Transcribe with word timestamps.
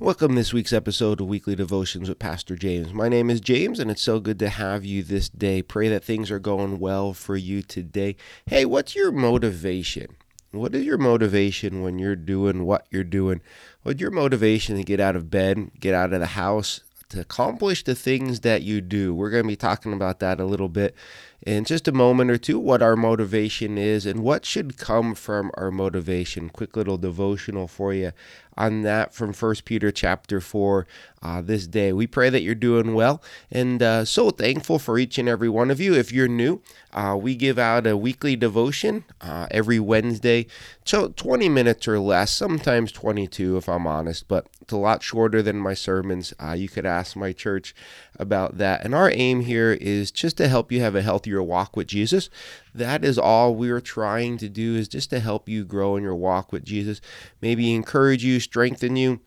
Welcome 0.00 0.30
to 0.30 0.36
this 0.36 0.54
week's 0.54 0.72
episode 0.72 1.20
of 1.20 1.26
Weekly 1.26 1.54
Devotions 1.54 2.08
with 2.08 2.18
Pastor 2.18 2.56
James. 2.56 2.94
My 2.94 3.10
name 3.10 3.28
is 3.28 3.38
James, 3.38 3.78
and 3.78 3.90
it's 3.90 4.00
so 4.00 4.18
good 4.18 4.38
to 4.38 4.48
have 4.48 4.82
you 4.82 5.02
this 5.02 5.28
day. 5.28 5.60
Pray 5.60 5.90
that 5.90 6.02
things 6.02 6.30
are 6.30 6.38
going 6.38 6.78
well 6.78 7.12
for 7.12 7.36
you 7.36 7.60
today. 7.60 8.16
Hey, 8.46 8.64
what's 8.64 8.94
your 8.96 9.12
motivation? 9.12 10.16
What 10.52 10.74
is 10.74 10.86
your 10.86 10.96
motivation 10.96 11.82
when 11.82 11.98
you're 11.98 12.16
doing 12.16 12.64
what 12.64 12.86
you're 12.90 13.04
doing? 13.04 13.42
What's 13.82 14.00
your 14.00 14.10
motivation 14.10 14.76
to 14.76 14.84
get 14.84 15.00
out 15.00 15.16
of 15.16 15.30
bed, 15.30 15.70
get 15.78 15.92
out 15.92 16.14
of 16.14 16.20
the 16.20 16.28
house, 16.28 16.80
to 17.10 17.20
accomplish 17.20 17.84
the 17.84 17.94
things 17.94 18.40
that 18.40 18.62
you 18.62 18.80
do? 18.80 19.14
We're 19.14 19.28
going 19.28 19.44
to 19.44 19.48
be 19.48 19.54
talking 19.54 19.92
about 19.92 20.20
that 20.20 20.40
a 20.40 20.46
little 20.46 20.70
bit 20.70 20.94
in 21.42 21.64
just 21.64 21.88
a 21.88 21.92
moment 21.92 22.30
or 22.30 22.38
two 22.38 22.58
what 22.58 22.82
our 22.82 22.96
motivation 22.96 23.78
is 23.78 24.04
and 24.04 24.20
what 24.20 24.44
should 24.44 24.76
come 24.76 25.14
from 25.14 25.50
our 25.54 25.70
motivation. 25.70 26.48
Quick 26.50 26.76
little 26.76 26.98
devotional 26.98 27.66
for 27.66 27.94
you 27.94 28.12
on 28.56 28.82
that 28.82 29.14
from 29.14 29.32
First 29.32 29.64
Peter 29.64 29.90
chapter 29.90 30.40
4 30.40 30.86
uh, 31.22 31.40
this 31.40 31.66
day. 31.66 31.92
We 31.92 32.06
pray 32.06 32.28
that 32.28 32.42
you're 32.42 32.54
doing 32.54 32.94
well 32.94 33.22
and 33.50 33.82
uh, 33.82 34.04
so 34.04 34.30
thankful 34.30 34.78
for 34.78 34.98
each 34.98 35.16
and 35.18 35.28
every 35.28 35.48
one 35.48 35.70
of 35.70 35.80
you. 35.80 35.94
If 35.94 36.12
you're 36.12 36.28
new, 36.28 36.60
uh, 36.92 37.16
we 37.20 37.34
give 37.36 37.58
out 37.58 37.86
a 37.86 37.96
weekly 37.96 38.36
devotion 38.36 39.04
uh, 39.22 39.46
every 39.50 39.80
Wednesday, 39.80 40.46
so 40.84 41.08
20 41.08 41.48
minutes 41.48 41.88
or 41.88 41.98
less, 41.98 42.32
sometimes 42.32 42.92
22 42.92 43.56
if 43.56 43.68
I'm 43.68 43.86
honest, 43.86 44.28
but 44.28 44.46
it's 44.60 44.72
a 44.72 44.76
lot 44.76 45.02
shorter 45.02 45.42
than 45.42 45.56
my 45.56 45.74
sermons. 45.74 46.34
Uh, 46.38 46.52
you 46.52 46.68
could 46.68 46.86
ask 46.86 47.16
my 47.16 47.32
church 47.32 47.74
about 48.18 48.58
that. 48.58 48.84
And 48.84 48.94
our 48.94 49.10
aim 49.10 49.40
here 49.40 49.72
is 49.72 50.10
just 50.10 50.36
to 50.36 50.48
help 50.48 50.70
you 50.70 50.80
have 50.80 50.94
a 50.94 51.02
healthier 51.30 51.42
walk 51.42 51.76
with 51.76 51.86
Jesus. 51.86 52.28
That 52.74 53.04
is 53.04 53.18
all 53.18 53.54
we're 53.54 53.80
trying 53.80 54.38
to 54.38 54.48
do 54.48 54.74
is 54.76 54.88
just 54.88 55.10
to 55.10 55.20
help 55.20 55.48
you 55.48 55.64
grow 55.64 55.96
in 55.96 56.02
your 56.02 56.16
walk 56.16 56.52
with 56.52 56.64
Jesus, 56.64 57.00
maybe 57.40 57.74
encourage 57.74 58.24
you, 58.24 58.40
strengthen 58.40 58.96
you 58.96 59.20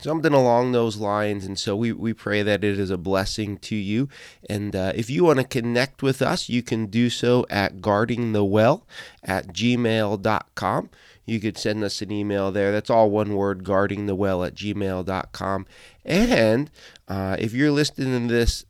something 0.00 0.32
along 0.32 0.72
those 0.72 0.96
lines. 0.96 1.44
And 1.44 1.58
so 1.58 1.74
we, 1.74 1.92
we 1.92 2.12
pray 2.12 2.42
that 2.42 2.62
it 2.62 2.78
is 2.78 2.90
a 2.90 2.96
blessing 2.96 3.58
to 3.58 3.74
you. 3.74 4.08
And 4.48 4.76
uh, 4.76 4.92
if 4.94 5.10
you 5.10 5.24
want 5.24 5.40
to 5.40 5.44
connect 5.44 6.02
with 6.02 6.22
us, 6.22 6.48
you 6.48 6.62
can 6.62 6.86
do 6.86 7.10
so 7.10 7.46
at 7.50 7.78
guardingthewell 7.78 8.82
at 9.24 9.48
gmail.com. 9.48 10.90
You 11.26 11.40
could 11.40 11.58
send 11.58 11.84
us 11.84 12.00
an 12.00 12.12
email 12.12 12.52
there. 12.52 12.72
That's 12.72 12.90
all 12.90 13.10
one 13.10 13.34
word, 13.34 13.64
guardingthewell 13.64 14.46
at 14.46 14.54
gmail.com. 14.54 15.66
And 16.04 16.70
uh, 17.08 17.36
if 17.38 17.52
you're 17.52 17.72
listening 17.72 18.28
to 18.28 18.32
this 18.32 18.64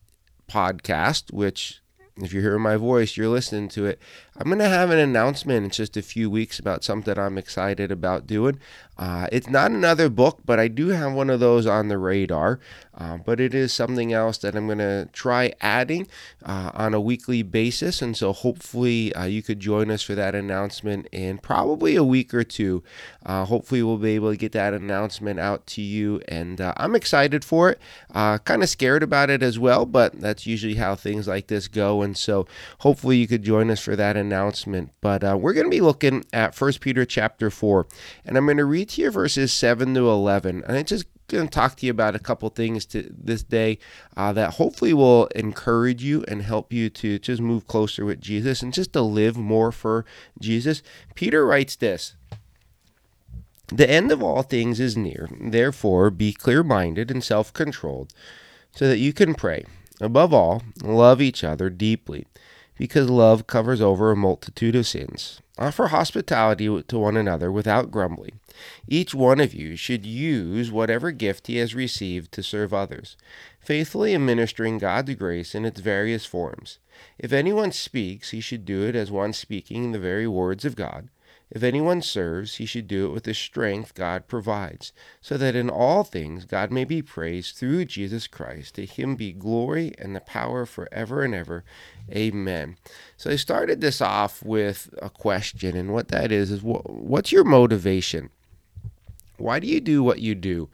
podcast, 0.49 1.33
which 1.33 1.81
if 2.21 2.33
you're 2.33 2.43
hearing 2.43 2.63
my 2.63 2.77
voice, 2.77 3.17
you're 3.17 3.29
listening 3.29 3.69
to 3.71 3.87
it. 3.87 4.01
I'm 4.37 4.47
going 4.47 4.59
to 4.59 4.69
have 4.69 4.91
an 4.91 4.99
announcement 4.99 5.65
in 5.65 5.71
just 5.71 5.97
a 5.97 6.03
few 6.03 6.29
weeks 6.31 6.59
about 6.59 6.85
something 6.85 7.19
I'm 7.19 7.39
excited 7.39 7.91
about 7.91 8.27
doing. 8.27 8.61
Uh, 8.99 9.29
it's 9.31 9.49
not 9.49 9.71
another 9.71 10.09
book, 10.09 10.41
but 10.45 10.59
I 10.59 10.69
do 10.69 10.89
have 10.89 11.13
one 11.13 11.31
of 11.31 11.41
those 11.41 11.67
on 11.67 11.89
the 11.89 11.99
radar. 11.99 12.59
Uh, 12.99 13.17
but 13.17 13.39
it 13.39 13.55
is 13.55 13.73
something 13.73 14.13
else 14.13 14.39
that 14.39 14.57
I'm 14.57 14.67
going 14.67 14.79
to 14.79 15.09
try 15.13 15.53
adding 15.61 16.09
uh, 16.45 16.73
on 16.75 16.95
a 16.95 17.01
weekly 17.01 17.45
basis. 17.45 18.03
And 18.03 18.17
so 18.17 18.33
hopefully 18.33 19.15
uh, 19.15 19.25
you 19.25 19.41
could 19.41 19.61
join 19.61 19.89
us 19.89 20.03
for 20.03 20.17
that 20.17 20.35
announcement 20.35 21.07
in 21.13 21.39
probably 21.39 21.95
a 21.95 22.03
week 22.03 22.35
or 22.35 22.43
two. 22.43 22.83
Uh, 23.25 23.45
hopefully 23.45 23.85
we'll 23.85 23.99
be 23.99 24.17
able 24.17 24.33
to 24.33 24.37
get 24.37 24.51
that 24.51 24.75
announcement 24.75 25.39
out 25.39 25.65
to 25.69 25.81
you. 25.81 26.21
And 26.27 26.61
uh, 26.61 26.75
I'm 26.77 26.97
excited 26.97 27.45
for 27.45 27.71
it. 27.71 27.81
kind 28.13 28.65
of 28.65 28.69
scared 28.69 29.05
about 29.05 29.31
it 29.31 29.45
as 29.45 29.61
well, 29.61 29.87
but 29.87 30.21
that's 30.21 30.45
usually 30.45 30.75
how 30.75 30.97
things 30.97 31.29
like 31.29 31.47
this 31.47 31.69
go. 31.69 32.03
And 32.03 32.17
so 32.17 32.49
hopefully 32.79 33.19
you 33.19 33.29
could 33.29 33.45
join 33.45 33.71
us 33.71 33.81
for 33.81 33.95
that 33.95 34.17
announcement. 34.17 34.91
But 35.01 35.23
we're 35.39 35.53
going 35.53 35.67
to 35.67 35.71
be 35.71 35.81
looking 35.81 36.25
at 36.33 36.57
First 36.57 36.81
Peter 36.81 37.05
chapter 37.05 37.49
4. 37.49 37.87
And 38.25 38.37
I'm 38.37 38.47
going 38.47 38.57
to 38.57 38.65
read 38.65 38.88
you 38.97 39.11
verses 39.11 39.53
7 39.53 39.95
to 39.95 40.09
11. 40.09 40.65
And 40.67 40.77
it 40.77 40.87
just 40.87 41.05
going 41.29 41.47
to 41.47 41.51
talk 41.51 41.77
to 41.77 41.87
you 41.87 41.93
about 41.93 42.15
a 42.15 42.19
couple 42.19 42.49
things 42.49 42.87
to 42.87 43.13
this 43.17 43.43
day 43.43 43.79
uh, 44.17 44.33
that 44.33 44.55
hopefully 44.55 44.95
will 44.95 45.27
encourage 45.35 46.03
you 46.03 46.25
and 46.27 46.43
help 46.43 46.73
you 46.73 46.89
to 46.89 47.19
just 47.19 47.41
move 47.41 47.67
closer 47.67 48.05
with 48.05 48.21
Jesus 48.21 48.63
and 48.63 48.73
just 48.73 48.95
to 48.95 49.03
live 49.03 49.37
more 49.37 49.71
for 49.71 50.05
Jesus. 50.41 50.83
Peter 51.15 51.47
writes 51.47 51.77
this. 51.77 52.15
The 53.69 53.89
end 53.89 54.11
of 54.11 54.23
all 54.23 54.43
things 54.43 54.81
is 54.81 54.97
near. 54.97 55.29
Therefore, 55.39 56.11
be 56.11 56.33
clear 56.33 56.63
minded 56.63 57.11
and 57.11 57.23
self 57.23 57.53
controlled 57.53 58.15
so 58.75 58.89
that 58.89 58.99
you 58.99 59.13
can 59.13 59.35
pray. 59.35 59.65
Above 60.01 60.33
all, 60.33 60.63
love 60.83 61.21
each 61.21 61.45
other 61.45 61.69
deeply, 61.69 62.27
because 62.77 63.11
love 63.11 63.47
covers 63.47 63.83
over 63.83 64.11
a 64.11 64.17
multitude 64.17 64.77
of 64.77 64.87
sins. 64.87 65.43
Offer 65.59 65.89
hospitality 65.89 66.83
to 66.85 66.99
one 66.99 67.17
another 67.17 67.51
without 67.51 67.91
grumbling. 67.91 68.39
Each 68.87 69.13
one 69.13 69.41
of 69.41 69.55
you 69.55 69.75
should 69.75 70.07
use 70.07 70.71
whatever 70.71 71.11
gift 71.11 71.49
he 71.49 71.57
has 71.57 71.75
received 71.75 72.31
to 72.33 72.45
serve 72.45 72.73
others, 72.73 73.17
faithfully 73.59 74.15
administering 74.15 74.79
God's 74.79 75.15
grace 75.15 75.57
in 75.57 75.65
its 75.65 75.81
various 75.81 76.25
forms. 76.25 76.79
If 77.19 77.33
anyone 77.33 77.73
speaks, 77.73 78.31
he 78.31 78.41
should 78.41 78.65
do 78.65 78.87
it 78.87 78.95
as 78.95 79.11
one 79.11 79.33
speaking 79.33 79.91
the 79.91 79.99
very 79.99 80.29
words 80.29 80.65
of 80.65 80.77
God. 80.77 81.09
If 81.51 81.63
anyone 81.63 82.03
serves, 82.03 82.57
he 82.57 82.67
should 82.67 82.87
do 82.87 83.07
it 83.07 83.13
with 83.13 83.25
the 83.25 83.33
strength 83.33 83.95
God 83.95 84.29
provides, 84.29 84.93
so 85.21 85.39
that 85.39 85.57
in 85.57 85.71
all 85.71 86.05
things 86.05 86.45
God 86.45 86.71
may 86.71 86.85
be 86.85 87.01
praised 87.01 87.57
through 87.57 87.87
Jesus 87.87 88.27
Christ. 88.27 88.75
To 88.75 88.85
him 88.85 89.17
be 89.17 89.33
glory 89.33 89.93
and 89.99 90.15
the 90.15 90.21
power 90.21 90.67
forever 90.67 91.23
and 91.23 91.35
ever. 91.35 91.65
Amen. 92.11 92.77
So 93.17 93.31
I 93.31 93.37
started 93.37 93.81
this 93.81 94.01
off 94.03 94.43
with 94.43 94.91
a 95.01 95.09
question, 95.09 95.75
and 95.75 95.93
what 95.95 96.09
that 96.09 96.31
is 96.31 96.51
is 96.51 96.61
what's 96.63 97.33
your 97.33 97.45
motivation? 97.45 98.31
Why 99.39 99.59
do 99.59 99.67
you 99.67 99.81
do 99.81 100.03
what 100.03 100.21
you 100.21 100.35
do? 100.35 100.69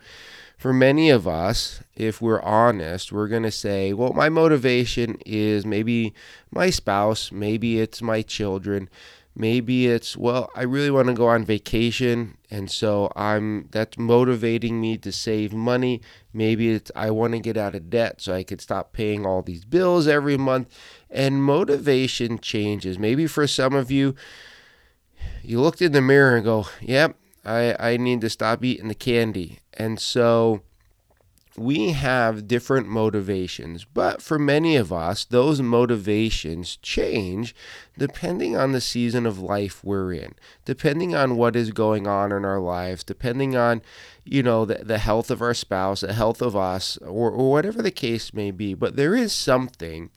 For 0.56 0.72
many 0.72 1.10
of 1.10 1.28
us, 1.28 1.82
if 1.94 2.22
we're 2.22 2.42
honest, 2.42 3.12
we're 3.12 3.28
going 3.28 3.42
to 3.42 3.50
say, 3.50 3.92
well, 3.92 4.12
my 4.12 4.28
motivation 4.28 5.18
is 5.26 5.66
maybe 5.66 6.14
my 6.50 6.70
spouse, 6.70 7.30
maybe 7.30 7.80
it's 7.80 8.00
my 8.00 8.22
children, 8.22 8.88
maybe 9.36 9.86
it's 9.88 10.16
well 10.16 10.48
i 10.54 10.62
really 10.62 10.90
want 10.90 11.08
to 11.08 11.14
go 11.14 11.26
on 11.26 11.44
vacation 11.44 12.36
and 12.50 12.70
so 12.70 13.10
i'm 13.16 13.68
that's 13.72 13.98
motivating 13.98 14.80
me 14.80 14.96
to 14.96 15.10
save 15.10 15.52
money. 15.52 16.00
Maybe 16.32 16.70
it's 16.70 16.90
i 16.94 17.10
want 17.10 17.32
to 17.32 17.40
get 17.40 17.56
out 17.56 17.74
of 17.74 17.90
debt 17.90 18.20
so 18.20 18.32
i 18.32 18.44
could 18.44 18.60
stop 18.60 18.92
paying 18.92 19.26
all 19.26 19.42
these 19.42 19.64
bills 19.64 20.06
every 20.06 20.36
month. 20.36 20.68
And 21.10 21.44
motivation 21.44 22.38
changes. 22.40 22.98
Maybe 22.98 23.26
for 23.26 23.46
some 23.46 23.74
of 23.74 23.90
you 23.90 24.14
you 25.42 25.60
looked 25.60 25.82
in 25.82 25.92
the 25.92 26.00
mirror 26.00 26.36
and 26.36 26.44
go 26.44 26.66
yep 26.80 27.16
i 27.44 27.74
i 27.78 27.96
need 27.96 28.20
to 28.20 28.30
stop 28.30 28.64
eating 28.64 28.88
the 28.88 28.94
candy 28.94 29.58
and 29.74 30.00
so 30.00 30.62
we 31.56 31.90
have 31.90 32.48
different 32.48 32.88
motivations, 32.88 33.84
but 33.84 34.20
for 34.20 34.38
many 34.38 34.74
of 34.74 34.92
us, 34.92 35.24
those 35.24 35.62
motivations 35.62 36.76
change 36.78 37.54
depending 37.96 38.56
on 38.56 38.72
the 38.72 38.80
season 38.80 39.24
of 39.24 39.38
life 39.38 39.84
we're 39.84 40.12
in, 40.12 40.34
depending 40.64 41.14
on 41.14 41.36
what 41.36 41.54
is 41.54 41.70
going 41.70 42.08
on 42.08 42.32
in 42.32 42.44
our 42.44 42.58
lives, 42.58 43.04
depending 43.04 43.54
on, 43.54 43.82
you 44.24 44.42
know, 44.42 44.64
the, 44.64 44.82
the 44.84 44.98
health 44.98 45.30
of 45.30 45.40
our 45.40 45.54
spouse, 45.54 46.00
the 46.00 46.12
health 46.12 46.42
of 46.42 46.56
us, 46.56 46.96
or, 46.98 47.30
or 47.30 47.50
whatever 47.52 47.82
the 47.82 47.90
case 47.92 48.34
may 48.34 48.50
be. 48.50 48.74
But 48.74 48.96
there 48.96 49.14
is 49.14 49.32
something 49.32 50.10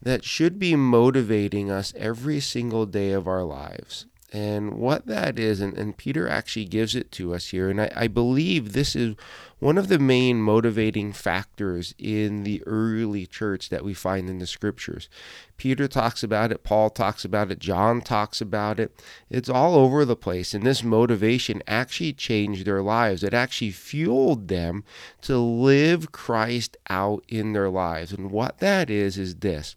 that 0.00 0.24
should 0.24 0.58
be 0.58 0.76
motivating 0.76 1.68
us 1.68 1.92
every 1.96 2.38
single 2.38 2.86
day 2.86 3.10
of 3.10 3.26
our 3.26 3.42
lives 3.42 4.06
and 4.32 4.74
what 4.74 5.06
that 5.06 5.38
is, 5.38 5.60
and, 5.60 5.78
and 5.78 5.96
Peter 5.96 6.28
actually 6.28 6.64
gives 6.64 6.96
it 6.96 7.12
to 7.12 7.32
us 7.32 7.48
here. 7.48 7.70
And 7.70 7.80
I, 7.80 7.92
I 7.94 8.08
believe 8.08 8.72
this 8.72 8.96
is 8.96 9.14
one 9.60 9.78
of 9.78 9.86
the 9.86 10.00
main 10.00 10.42
motivating 10.42 11.12
factors 11.12 11.94
in 11.96 12.42
the 12.42 12.60
early 12.66 13.24
church 13.26 13.68
that 13.68 13.84
we 13.84 13.94
find 13.94 14.28
in 14.28 14.38
the 14.38 14.46
scriptures. 14.46 15.08
Peter 15.56 15.86
talks 15.86 16.24
about 16.24 16.50
it, 16.50 16.64
Paul 16.64 16.90
talks 16.90 17.24
about 17.24 17.52
it, 17.52 17.60
John 17.60 18.00
talks 18.00 18.40
about 18.40 18.80
it. 18.80 19.00
It's 19.30 19.48
all 19.48 19.76
over 19.76 20.04
the 20.04 20.16
place. 20.16 20.54
And 20.54 20.64
this 20.64 20.82
motivation 20.82 21.62
actually 21.68 22.12
changed 22.12 22.66
their 22.66 22.82
lives. 22.82 23.22
It 23.22 23.32
actually 23.32 23.70
fueled 23.70 24.48
them 24.48 24.82
to 25.22 25.38
live 25.38 26.10
Christ 26.10 26.76
out 26.90 27.24
in 27.28 27.52
their 27.52 27.70
lives. 27.70 28.12
And 28.12 28.32
what 28.32 28.58
that 28.58 28.90
is, 28.90 29.18
is 29.18 29.36
this 29.36 29.76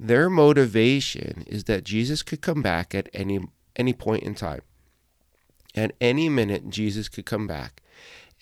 their 0.00 0.28
motivation 0.30 1.44
is 1.46 1.64
that 1.64 1.84
Jesus 1.84 2.22
could 2.24 2.40
come 2.40 2.62
back 2.62 2.94
at 2.94 3.08
any 3.14 3.38
any 3.76 3.92
point 3.92 4.22
in 4.22 4.34
time. 4.34 4.62
At 5.74 5.92
any 6.00 6.28
minute, 6.28 6.68
Jesus 6.68 7.08
could 7.08 7.26
come 7.26 7.46
back. 7.46 7.82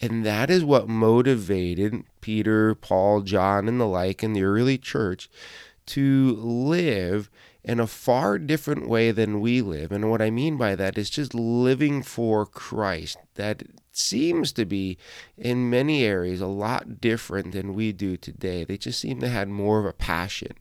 And 0.00 0.24
that 0.24 0.50
is 0.50 0.64
what 0.64 0.88
motivated 0.88 2.04
Peter, 2.20 2.74
Paul, 2.74 3.20
John, 3.20 3.68
and 3.68 3.80
the 3.80 3.86
like 3.86 4.22
in 4.22 4.32
the 4.32 4.42
early 4.42 4.78
church 4.78 5.28
to 5.86 6.36
live 6.36 7.30
in 7.62 7.78
a 7.78 7.86
far 7.86 8.38
different 8.38 8.88
way 8.88 9.10
than 9.10 9.40
we 9.40 9.60
live. 9.60 9.92
And 9.92 10.10
what 10.10 10.22
I 10.22 10.30
mean 10.30 10.56
by 10.56 10.74
that 10.76 10.96
is 10.96 11.10
just 11.10 11.34
living 11.34 12.02
for 12.02 12.46
Christ. 12.46 13.18
That 13.34 13.62
seems 13.92 14.52
to 14.52 14.64
be, 14.64 14.96
in 15.36 15.68
many 15.68 16.04
areas, 16.04 16.40
a 16.40 16.46
lot 16.46 17.00
different 17.00 17.52
than 17.52 17.74
we 17.74 17.92
do 17.92 18.16
today. 18.16 18.64
They 18.64 18.78
just 18.78 19.00
seem 19.00 19.20
to 19.20 19.28
have 19.28 19.48
more 19.48 19.78
of 19.78 19.84
a 19.84 19.92
passion 19.92 20.52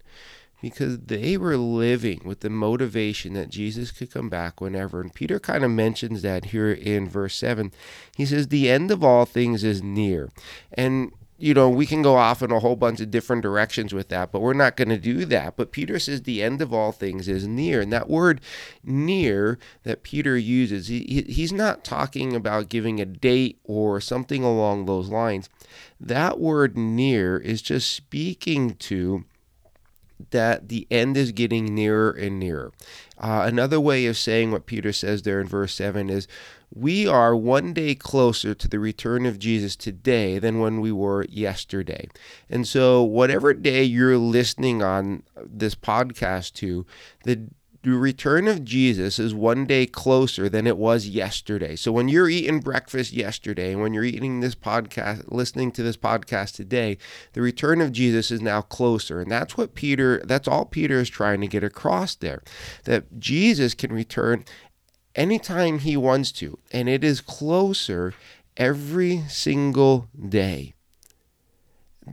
because 0.62 1.00
they 1.00 1.38
were 1.38 1.58
living 1.58 2.22
with 2.26 2.42
the 2.42 2.50
motivation 2.50 3.34
that 3.34 3.50
Jesus 3.50 3.92
could 3.92 4.12
come 4.12 4.30
back 4.30 4.60
whenever. 4.60 5.02
And 5.02 5.14
Peter 5.14 5.40
kind 5.40 5.64
of 5.64 5.72
mentions 5.72 6.22
that 6.22 6.46
here 6.46 6.72
in 6.72 7.10
verse 7.10 7.36
7. 7.36 7.72
He 8.16 8.26
says, 8.26 8.48
The 8.48 8.70
end 8.70 8.92
of 8.92 9.04
all 9.04 9.26
things 9.26 9.64
is 9.64 9.82
near. 9.82 10.30
And 10.74 11.12
you 11.40 11.54
know, 11.54 11.70
we 11.70 11.86
can 11.86 12.02
go 12.02 12.18
off 12.18 12.42
in 12.42 12.52
a 12.52 12.60
whole 12.60 12.76
bunch 12.76 13.00
of 13.00 13.10
different 13.10 13.42
directions 13.42 13.94
with 13.94 14.10
that, 14.10 14.32
but 14.32 14.42
we're 14.42 14.54
not 14.54 14.76
going 14.76 14.90
to 14.90 14.98
do 14.98 15.24
that. 15.26 15.56
But 15.56 15.72
Peter 15.72 15.98
says 15.98 16.24
the 16.24 16.44
end 16.44 16.62
of 16.62 16.74
all 16.74 16.92
things 16.92 17.30
is 17.30 17.48
near. 17.48 17.80
And 17.80 17.94
that 17.94 18.10
word 18.10 18.42
near 18.84 19.58
that 19.84 20.04
Peter 20.04 20.38
uses, 20.38 20.88
he, 20.88 21.24
he's 21.28 21.54
not 21.54 21.86
talking 21.86 22.36
about 22.36 22.68
giving 22.68 23.00
a 23.00 23.06
date 23.06 23.58
or 23.64 24.02
something 24.02 24.44
along 24.44 24.86
those 24.86 25.08
lines. 25.08 25.50
That 26.00 26.40
word 26.40 26.78
near 26.78 27.38
is 27.38 27.62
just 27.62 27.90
speaking 27.94 28.76
to 28.76 29.24
that 30.32 30.70
the 30.70 30.88
end 30.92 31.18
is 31.18 31.32
getting 31.32 31.74
nearer 31.74 32.12
and 32.12 32.40
nearer. 32.40 32.72
Uh, 33.18 33.44
another 33.46 33.80
way 33.80 34.06
of 34.06 34.18
saying 34.18 34.52
what 34.52 34.66
Peter 34.66 34.94
says 34.94 35.22
there 35.22 35.42
in 35.42 35.48
verse 35.48 35.74
7 35.74 36.10
is 36.10 36.28
we 36.74 37.08
are 37.08 37.36
one 37.36 37.74
day 37.74 37.96
closer 37.96 38.54
to 38.54 38.68
the 38.68 38.80
return 38.80 39.26
of 39.26 39.40
Jesus 39.40 39.76
today 39.76 40.38
than 40.38 40.60
when 40.60 40.82
we 40.82 40.92
were 40.92 41.26
yesterday. 41.30 42.08
And 42.50 42.68
so, 42.68 43.02
whatever 43.02 43.54
day 43.54 43.84
you're 43.84 44.18
listening 44.18 44.84
on 44.84 45.24
this 45.44 45.74
podcast 45.74 46.54
to, 46.56 46.86
the 47.24 47.48
the 47.82 47.92
return 47.92 48.48
of 48.48 48.66
Jesus 48.66 49.20
is 49.20 49.34
one 49.34 49.66
day 49.66 49.86
closer 49.86 50.50
than 50.50 50.68
it 50.68 50.78
was 50.78 51.08
yesterday. 51.08 51.76
So 51.76 51.92
when 51.92 52.10
you're 52.10 52.30
eating 52.30 52.60
breakfast 52.60 53.14
yesterday 53.14 53.74
when 53.76 53.94
you're 53.94 54.04
eating 54.04 54.40
this 54.40 54.56
podcast, 54.56 55.32
listening 55.32 55.72
to 55.74 55.84
this 55.84 55.98
podcast 55.98 56.56
today, 56.56 56.98
the 57.34 57.42
return 57.42 57.80
of 57.80 57.92
Jesus 57.92 58.32
is 58.32 58.42
now 58.42 58.62
closer. 58.62 59.22
And 59.22 59.32
that's 59.32 59.58
what 59.58 59.76
Peter, 59.76 60.22
that's 60.26 60.48
all 60.48 60.66
Peter 60.66 61.00
is 61.00 61.10
trying 61.10 61.42
to 61.42 61.48
get 61.48 61.64
across 61.64 62.16
there. 62.16 62.44
That 62.84 63.20
Jesus 63.20 63.74
can 63.74 63.94
return 63.94 64.44
anytime 65.16 65.80
he 65.80 65.96
wants 65.96 66.32
to, 66.34 66.60
and 66.72 66.90
it 66.90 67.04
is 67.04 67.22
closer 67.22 68.14
every 68.58 69.24
single 69.28 70.10
day 70.28 70.74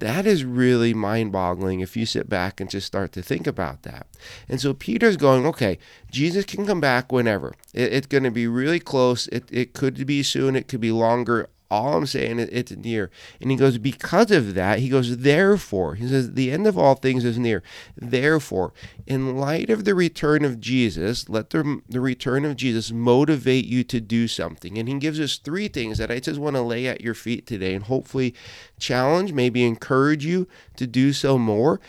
that 0.00 0.26
is 0.26 0.44
really 0.44 0.94
mind 0.94 1.32
boggling 1.32 1.80
if 1.80 1.96
you 1.96 2.06
sit 2.06 2.28
back 2.28 2.60
and 2.60 2.70
just 2.70 2.86
start 2.86 3.12
to 3.12 3.22
think 3.22 3.46
about 3.46 3.82
that. 3.82 4.06
And 4.48 4.60
so 4.60 4.74
Peter's 4.74 5.16
going, 5.16 5.46
okay, 5.46 5.78
Jesus 6.10 6.44
can 6.44 6.66
come 6.66 6.80
back 6.80 7.12
whenever. 7.12 7.54
It, 7.72 7.92
it's 7.92 8.06
going 8.06 8.24
to 8.24 8.30
be 8.30 8.46
really 8.46 8.80
close. 8.80 9.26
It, 9.28 9.44
it 9.50 9.74
could 9.74 10.06
be 10.06 10.22
soon, 10.22 10.56
it 10.56 10.68
could 10.68 10.80
be 10.80 10.92
longer. 10.92 11.48
All 11.70 11.96
I'm 11.96 12.06
saying 12.06 12.38
is 12.38 12.48
it's 12.52 12.72
near. 12.72 13.10
And 13.40 13.50
he 13.50 13.56
goes, 13.56 13.78
because 13.78 14.30
of 14.30 14.54
that, 14.54 14.78
he 14.78 14.88
goes, 14.88 15.18
therefore, 15.18 15.96
he 15.96 16.06
says, 16.06 16.34
the 16.34 16.52
end 16.52 16.66
of 16.66 16.78
all 16.78 16.94
things 16.94 17.24
is 17.24 17.38
near. 17.38 17.62
Therefore, 17.96 18.72
in 19.06 19.36
light 19.36 19.68
of 19.68 19.84
the 19.84 19.94
return 19.94 20.44
of 20.44 20.60
Jesus, 20.60 21.28
let 21.28 21.50
the, 21.50 21.82
the 21.88 22.00
return 22.00 22.44
of 22.44 22.56
Jesus 22.56 22.92
motivate 22.92 23.64
you 23.64 23.82
to 23.84 24.00
do 24.00 24.28
something. 24.28 24.78
And 24.78 24.88
he 24.88 24.98
gives 24.98 25.18
us 25.18 25.38
three 25.38 25.66
things 25.66 25.98
that 25.98 26.10
I 26.10 26.20
just 26.20 26.38
want 26.38 26.54
to 26.54 26.62
lay 26.62 26.86
at 26.86 27.00
your 27.00 27.14
feet 27.14 27.46
today 27.46 27.74
and 27.74 27.84
hopefully 27.84 28.34
challenge, 28.78 29.32
maybe 29.32 29.64
encourage 29.64 30.24
you 30.24 30.46
to 30.76 30.86
do 30.86 31.12
so 31.12 31.36
more. 31.36 31.80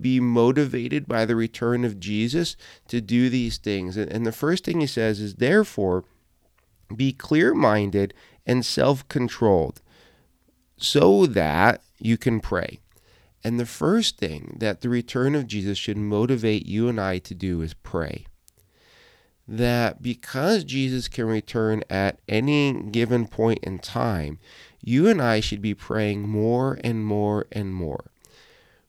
Be 0.00 0.18
motivated 0.18 1.06
by 1.06 1.26
the 1.26 1.36
return 1.36 1.84
of 1.84 2.00
Jesus 2.00 2.56
to 2.88 3.02
do 3.02 3.28
these 3.28 3.58
things. 3.58 3.96
And, 3.96 4.26
the 4.26 4.32
first 4.32 4.64
thing 4.64 4.80
he 4.80 4.88
says 4.88 5.20
is, 5.20 5.36
therefore, 5.36 6.04
be 6.94 7.12
clear 7.12 7.54
minded 7.54 8.14
and 8.46 8.64
self 8.64 9.06
controlled 9.08 9.80
so 10.76 11.26
that 11.26 11.82
you 11.98 12.16
can 12.16 12.40
pray. 12.40 12.80
And 13.42 13.60
the 13.60 13.66
first 13.66 14.18
thing 14.18 14.56
that 14.58 14.80
the 14.80 14.88
return 14.88 15.34
of 15.34 15.46
Jesus 15.46 15.78
should 15.78 15.96
motivate 15.96 16.66
you 16.66 16.88
and 16.88 17.00
I 17.00 17.18
to 17.18 17.34
do 17.34 17.62
is 17.62 17.74
pray. 17.74 18.26
That 19.48 20.02
because 20.02 20.64
Jesus 20.64 21.06
can 21.06 21.26
return 21.26 21.84
at 21.88 22.18
any 22.28 22.72
given 22.72 23.28
point 23.28 23.60
in 23.62 23.78
time, 23.78 24.40
you 24.82 25.08
and 25.08 25.22
I 25.22 25.40
should 25.40 25.62
be 25.62 25.74
praying 25.74 26.28
more 26.28 26.78
and 26.82 27.04
more 27.04 27.46
and 27.52 27.72
more. 27.72 28.10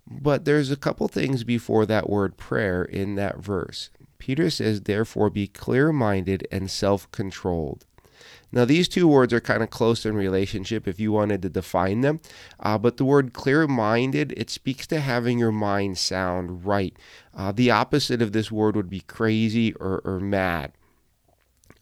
But 0.09 0.45
there's 0.45 0.71
a 0.71 0.77
couple 0.77 1.07
things 1.07 1.43
before 1.43 1.85
that 1.85 2.09
word 2.09 2.37
prayer 2.37 2.83
in 2.83 3.15
that 3.15 3.37
verse. 3.37 3.89
Peter 4.17 4.49
says, 4.49 4.81
Therefore, 4.81 5.29
be 5.29 5.47
clear 5.47 5.91
minded 5.91 6.47
and 6.51 6.71
self 6.71 7.11
controlled. 7.11 7.85
Now, 8.51 8.65
these 8.65 8.87
two 8.87 9.07
words 9.07 9.33
are 9.33 9.39
kind 9.39 9.61
of 9.61 9.69
close 9.69 10.05
in 10.05 10.15
relationship 10.15 10.87
if 10.87 10.99
you 10.99 11.11
wanted 11.11 11.41
to 11.41 11.49
define 11.49 12.01
them. 12.01 12.21
Uh, 12.59 12.77
but 12.77 12.97
the 12.97 13.05
word 13.05 13.33
clear 13.33 13.67
minded, 13.67 14.33
it 14.37 14.49
speaks 14.49 14.87
to 14.87 14.99
having 14.99 15.37
your 15.37 15.51
mind 15.51 15.97
sound 15.97 16.65
right. 16.65 16.95
Uh, 17.35 17.51
the 17.51 17.71
opposite 17.71 18.21
of 18.21 18.31
this 18.31 18.51
word 18.51 18.75
would 18.75 18.89
be 18.89 19.01
crazy 19.01 19.73
or, 19.73 20.01
or 20.05 20.19
mad. 20.19 20.71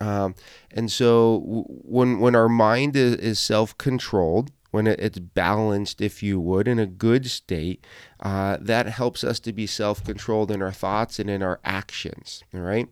Um, 0.01 0.35
and 0.71 0.91
so 0.91 1.65
when, 1.67 2.19
when 2.19 2.35
our 2.35 2.49
mind 2.49 2.95
is, 2.95 3.15
is 3.15 3.39
self 3.39 3.77
controlled, 3.77 4.51
when 4.75 4.87
it's 4.87 5.19
balanced, 5.19 6.01
if 6.01 6.21
you 6.21 6.37
would, 6.37 6.67
in 6.67 6.79
a 6.79 6.85
good 6.85 7.27
state, 7.27 7.87
uh, 8.19 8.57
that 8.59 8.87
helps 8.87 9.23
us 9.23 9.39
to 9.39 9.53
be 9.53 9.65
self 9.65 10.03
controlled 10.03 10.51
in 10.51 10.61
our 10.61 10.73
thoughts 10.73 11.17
and 11.17 11.29
in 11.29 11.41
our 11.41 11.61
actions. 11.63 12.43
All 12.53 12.59
right. 12.59 12.89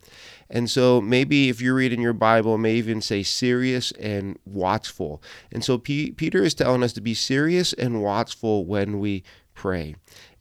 And 0.49 0.69
so 0.69 1.01
maybe 1.01 1.49
if 1.49 1.59
you're 1.59 1.75
reading 1.75 1.99
your 1.99 2.13
Bible, 2.13 2.55
it 2.55 2.59
may 2.59 2.75
even 2.75 3.01
say 3.01 3.21
serious 3.21 3.91
and 3.99 4.39
watchful. 4.45 5.21
And 5.51 5.61
so 5.61 5.77
P- 5.77 6.11
Peter 6.11 6.41
is 6.41 6.53
telling 6.53 6.83
us 6.83 6.93
to 6.93 7.01
be 7.01 7.13
serious 7.13 7.73
and 7.73 8.01
watchful 8.01 8.65
when 8.65 8.99
we 8.99 9.25
pray. 9.53 9.95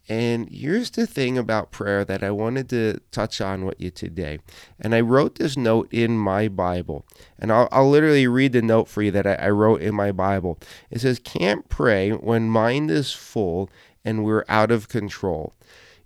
And 0.08 0.48
here's 0.50 0.90
the 0.90 1.06
thing 1.06 1.38
about 1.38 1.70
prayer 1.70 2.04
that 2.04 2.22
I 2.22 2.30
wanted 2.30 2.68
to 2.70 3.00
touch 3.12 3.40
on 3.40 3.64
with 3.64 3.80
you 3.80 3.90
today. 3.90 4.40
And 4.80 4.94
I 4.94 5.00
wrote 5.00 5.36
this 5.36 5.56
note 5.56 5.88
in 5.92 6.18
my 6.18 6.48
Bible. 6.48 7.06
And 7.38 7.52
I'll, 7.52 7.68
I'll 7.70 7.88
literally 7.88 8.26
read 8.26 8.52
the 8.52 8.62
note 8.62 8.88
for 8.88 9.02
you 9.02 9.10
that 9.12 9.26
I, 9.26 9.34
I 9.34 9.50
wrote 9.50 9.80
in 9.80 9.94
my 9.94 10.10
Bible. 10.10 10.58
It 10.90 11.00
says, 11.00 11.18
Can't 11.18 11.68
pray 11.68 12.10
when 12.10 12.50
mind 12.50 12.90
is 12.90 13.12
full 13.12 13.70
and 14.04 14.24
we're 14.24 14.44
out 14.48 14.70
of 14.70 14.88
control. 14.88 15.54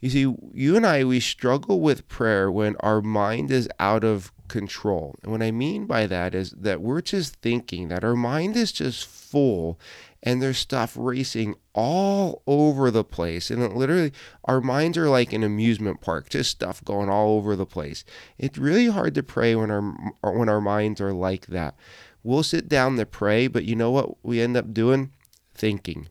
You 0.01 0.11
see, 0.11 0.35
you 0.53 0.77
and 0.77 0.87
I, 0.87 1.05
we 1.05 1.21
struggle 1.21 1.81
with 1.81 2.07
prayer 2.07 2.51
when 2.51 2.77
our 2.81 3.01
mind 3.01 3.51
is 3.51 3.69
out 3.81 4.05
of 4.05 4.31
control. 4.49 5.17
And 5.23 5.33
what 5.33 5.43
I 5.43 5.51
mean 5.51 5.87
by 5.87 6.07
that 6.07 6.35
is 6.35 6.51
that 6.53 6.81
we're 6.81 7.01
just 7.01 7.37
thinking, 7.37 7.89
that 7.89 8.05
our 8.05 8.15
mind 8.15 8.57
is 8.57 8.73
just 8.73 9.07
full 9.07 9.79
and 10.27 10.43
there's 10.43 10.59
stuff 10.59 10.97
racing 10.99 11.55
all 11.73 12.43
over 12.49 12.91
the 12.91 13.05
place. 13.05 13.49
And 13.49 13.77
literally, 13.77 14.13
our 14.45 14.61
minds 14.61 14.99
are 14.99 15.09
like 15.09 15.33
an 15.33 15.45
amusement 15.45 16.01
park, 16.01 16.29
just 16.29 16.51
stuff 16.51 16.85
going 16.85 17.09
all 17.09 17.37
over 17.37 17.55
the 17.55 17.65
place. 17.65 18.05
It's 18.37 18.59
really 18.59 18.89
hard 18.89 19.15
to 19.15 19.23
pray 19.23 19.55
when 19.55 19.71
our 19.71 19.83
when 20.23 20.49
our 20.49 20.61
minds 20.61 21.01
are 21.01 21.13
like 21.13 21.47
that. 21.47 21.77
We'll 22.25 22.43
sit 22.43 22.69
down 22.69 22.97
to 22.97 23.07
pray, 23.07 23.47
but 23.47 23.67
you 23.67 23.77
know 23.77 23.93
what 23.93 24.17
we 24.25 24.41
end 24.41 24.57
up 24.57 24.75
doing? 24.75 25.13
Thinking. 25.55 26.09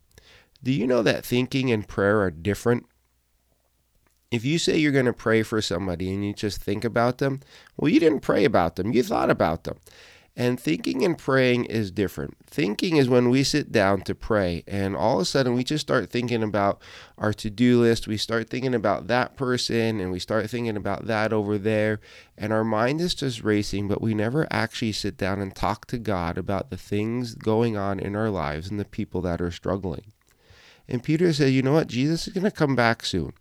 Do 0.63 0.71
you 0.71 0.87
know 0.87 1.03
that 1.03 1.25
thinking 1.25 1.69
and 1.69 1.85
prayer 1.85 2.21
are 2.21 2.31
different? 2.31 2.85
If 4.31 4.45
you 4.45 4.57
say 4.57 4.77
you're 4.77 4.93
going 4.93 5.05
to 5.05 5.13
pray 5.13 5.43
for 5.43 5.61
somebody 5.61 6.13
and 6.13 6.25
you 6.25 6.33
just 6.33 6.61
think 6.61 6.85
about 6.85 7.17
them, 7.17 7.41
well, 7.75 7.91
you 7.91 7.99
didn't 7.99 8.21
pray 8.21 8.45
about 8.45 8.77
them, 8.77 8.93
you 8.93 9.03
thought 9.03 9.29
about 9.29 9.65
them. 9.65 9.77
And 10.37 10.59
thinking 10.59 11.05
and 11.05 11.17
praying 11.17 11.65
is 11.65 11.91
different. 11.91 12.35
Thinking 12.45 12.97
is 12.97 13.07
when 13.07 13.29
we 13.29 13.41
sit 13.41 13.71
down 13.71 14.01
to 14.01 14.13
pray, 14.13 14.65
and 14.67 14.93
all 14.93 15.15
of 15.15 15.21
a 15.21 15.25
sudden 15.25 15.53
we 15.53 15.63
just 15.63 15.85
start 15.85 16.09
thinking 16.09 16.43
about 16.43 16.81
our 17.17 17.31
to 17.35 17.49
do 17.49 17.79
list. 17.79 18.05
We 18.05 18.17
start 18.17 18.49
thinking 18.49 18.75
about 18.75 19.07
that 19.07 19.37
person, 19.37 20.01
and 20.01 20.11
we 20.11 20.19
start 20.19 20.49
thinking 20.49 20.75
about 20.75 21.07
that 21.07 21.31
over 21.31 21.57
there. 21.57 22.01
And 22.37 22.51
our 22.51 22.65
mind 22.65 22.99
is 22.99 23.15
just 23.15 23.43
racing, 23.43 23.87
but 23.87 24.01
we 24.01 24.13
never 24.13 24.45
actually 24.51 24.91
sit 24.91 25.15
down 25.15 25.39
and 25.39 25.55
talk 25.55 25.85
to 25.87 25.97
God 25.97 26.37
about 26.37 26.69
the 26.69 26.77
things 26.77 27.35
going 27.35 27.77
on 27.77 27.97
in 27.97 28.13
our 28.13 28.29
lives 28.29 28.69
and 28.69 28.77
the 28.77 28.83
people 28.83 29.21
that 29.21 29.39
are 29.39 29.51
struggling. 29.51 30.11
And 30.89 31.01
Peter 31.01 31.31
said, 31.31 31.53
You 31.53 31.61
know 31.61 31.73
what? 31.73 31.87
Jesus 31.87 32.27
is 32.27 32.33
going 32.33 32.43
to 32.43 32.51
come 32.51 32.75
back 32.75 33.05
soon 33.05 33.31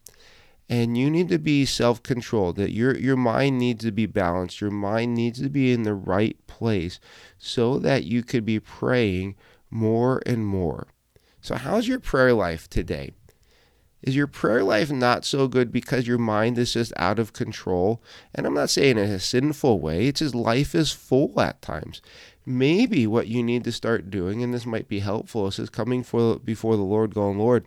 and 0.68 0.96
you 0.96 1.10
need 1.10 1.28
to 1.28 1.38
be 1.38 1.64
self-controlled 1.64 2.56
that 2.56 2.72
your 2.72 2.96
your 2.96 3.16
mind 3.16 3.58
needs 3.58 3.84
to 3.84 3.92
be 3.92 4.06
balanced 4.06 4.60
your 4.60 4.70
mind 4.70 5.14
needs 5.14 5.40
to 5.40 5.50
be 5.50 5.72
in 5.72 5.82
the 5.82 5.94
right 5.94 6.38
place 6.46 6.98
so 7.36 7.78
that 7.78 8.04
you 8.04 8.22
could 8.22 8.44
be 8.44 8.58
praying 8.58 9.34
more 9.74 10.22
and 10.24 10.46
more. 10.46 10.86
So 11.40 11.56
how's 11.56 11.88
your 11.88 12.00
prayer 12.00 12.32
life 12.32 12.70
today? 12.70 13.10
Is 14.02 14.14
your 14.14 14.26
prayer 14.26 14.62
life 14.62 14.90
not 14.90 15.24
so 15.24 15.48
good 15.48 15.72
because 15.72 16.06
your 16.06 16.18
mind 16.18 16.58
is 16.58 16.74
just 16.74 16.92
out 16.96 17.18
of 17.18 17.32
control? 17.32 18.02
And 18.34 18.46
i'm 18.46 18.54
not 18.54 18.70
saying 18.70 18.98
in 18.98 19.10
a 19.10 19.18
sinful 19.18 19.80
way 19.80 20.06
it's 20.06 20.20
just 20.20 20.34
life 20.34 20.74
is 20.74 20.92
full 20.92 21.38
at 21.40 21.60
times. 21.60 22.00
Maybe 22.46 23.06
what 23.06 23.28
you 23.28 23.42
need 23.42 23.64
to 23.64 23.72
start 23.72 24.10
doing 24.10 24.42
and 24.42 24.54
this 24.54 24.66
might 24.66 24.88
be 24.88 25.00
helpful 25.00 25.48
is 25.48 25.56
just 25.56 25.72
coming 25.72 26.02
for 26.02 26.38
before 26.38 26.76
the 26.76 26.82
lord 26.82 27.14
going 27.14 27.38
lord 27.38 27.66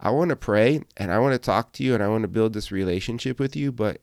I 0.00 0.10
want 0.10 0.30
to 0.30 0.36
pray 0.36 0.80
and 0.96 1.12
I 1.12 1.18
want 1.18 1.34
to 1.34 1.38
talk 1.38 1.72
to 1.74 1.84
you 1.84 1.94
and 1.94 2.02
I 2.02 2.08
want 2.08 2.22
to 2.22 2.28
build 2.28 2.54
this 2.54 2.72
relationship 2.72 3.38
with 3.38 3.54
you, 3.54 3.70
but 3.70 4.00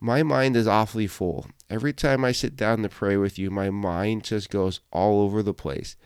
my 0.00 0.22
mind 0.22 0.56
is 0.56 0.66
awfully 0.66 1.06
full. 1.06 1.46
Every 1.68 1.92
time 1.92 2.24
I 2.24 2.32
sit 2.32 2.56
down 2.56 2.82
to 2.82 2.88
pray 2.88 3.16
with 3.16 3.38
you, 3.38 3.50
my 3.50 3.68
mind 3.68 4.24
just 4.24 4.48
goes 4.48 4.80
all 4.90 5.20
over 5.20 5.42
the 5.42 5.52
place. 5.54 5.96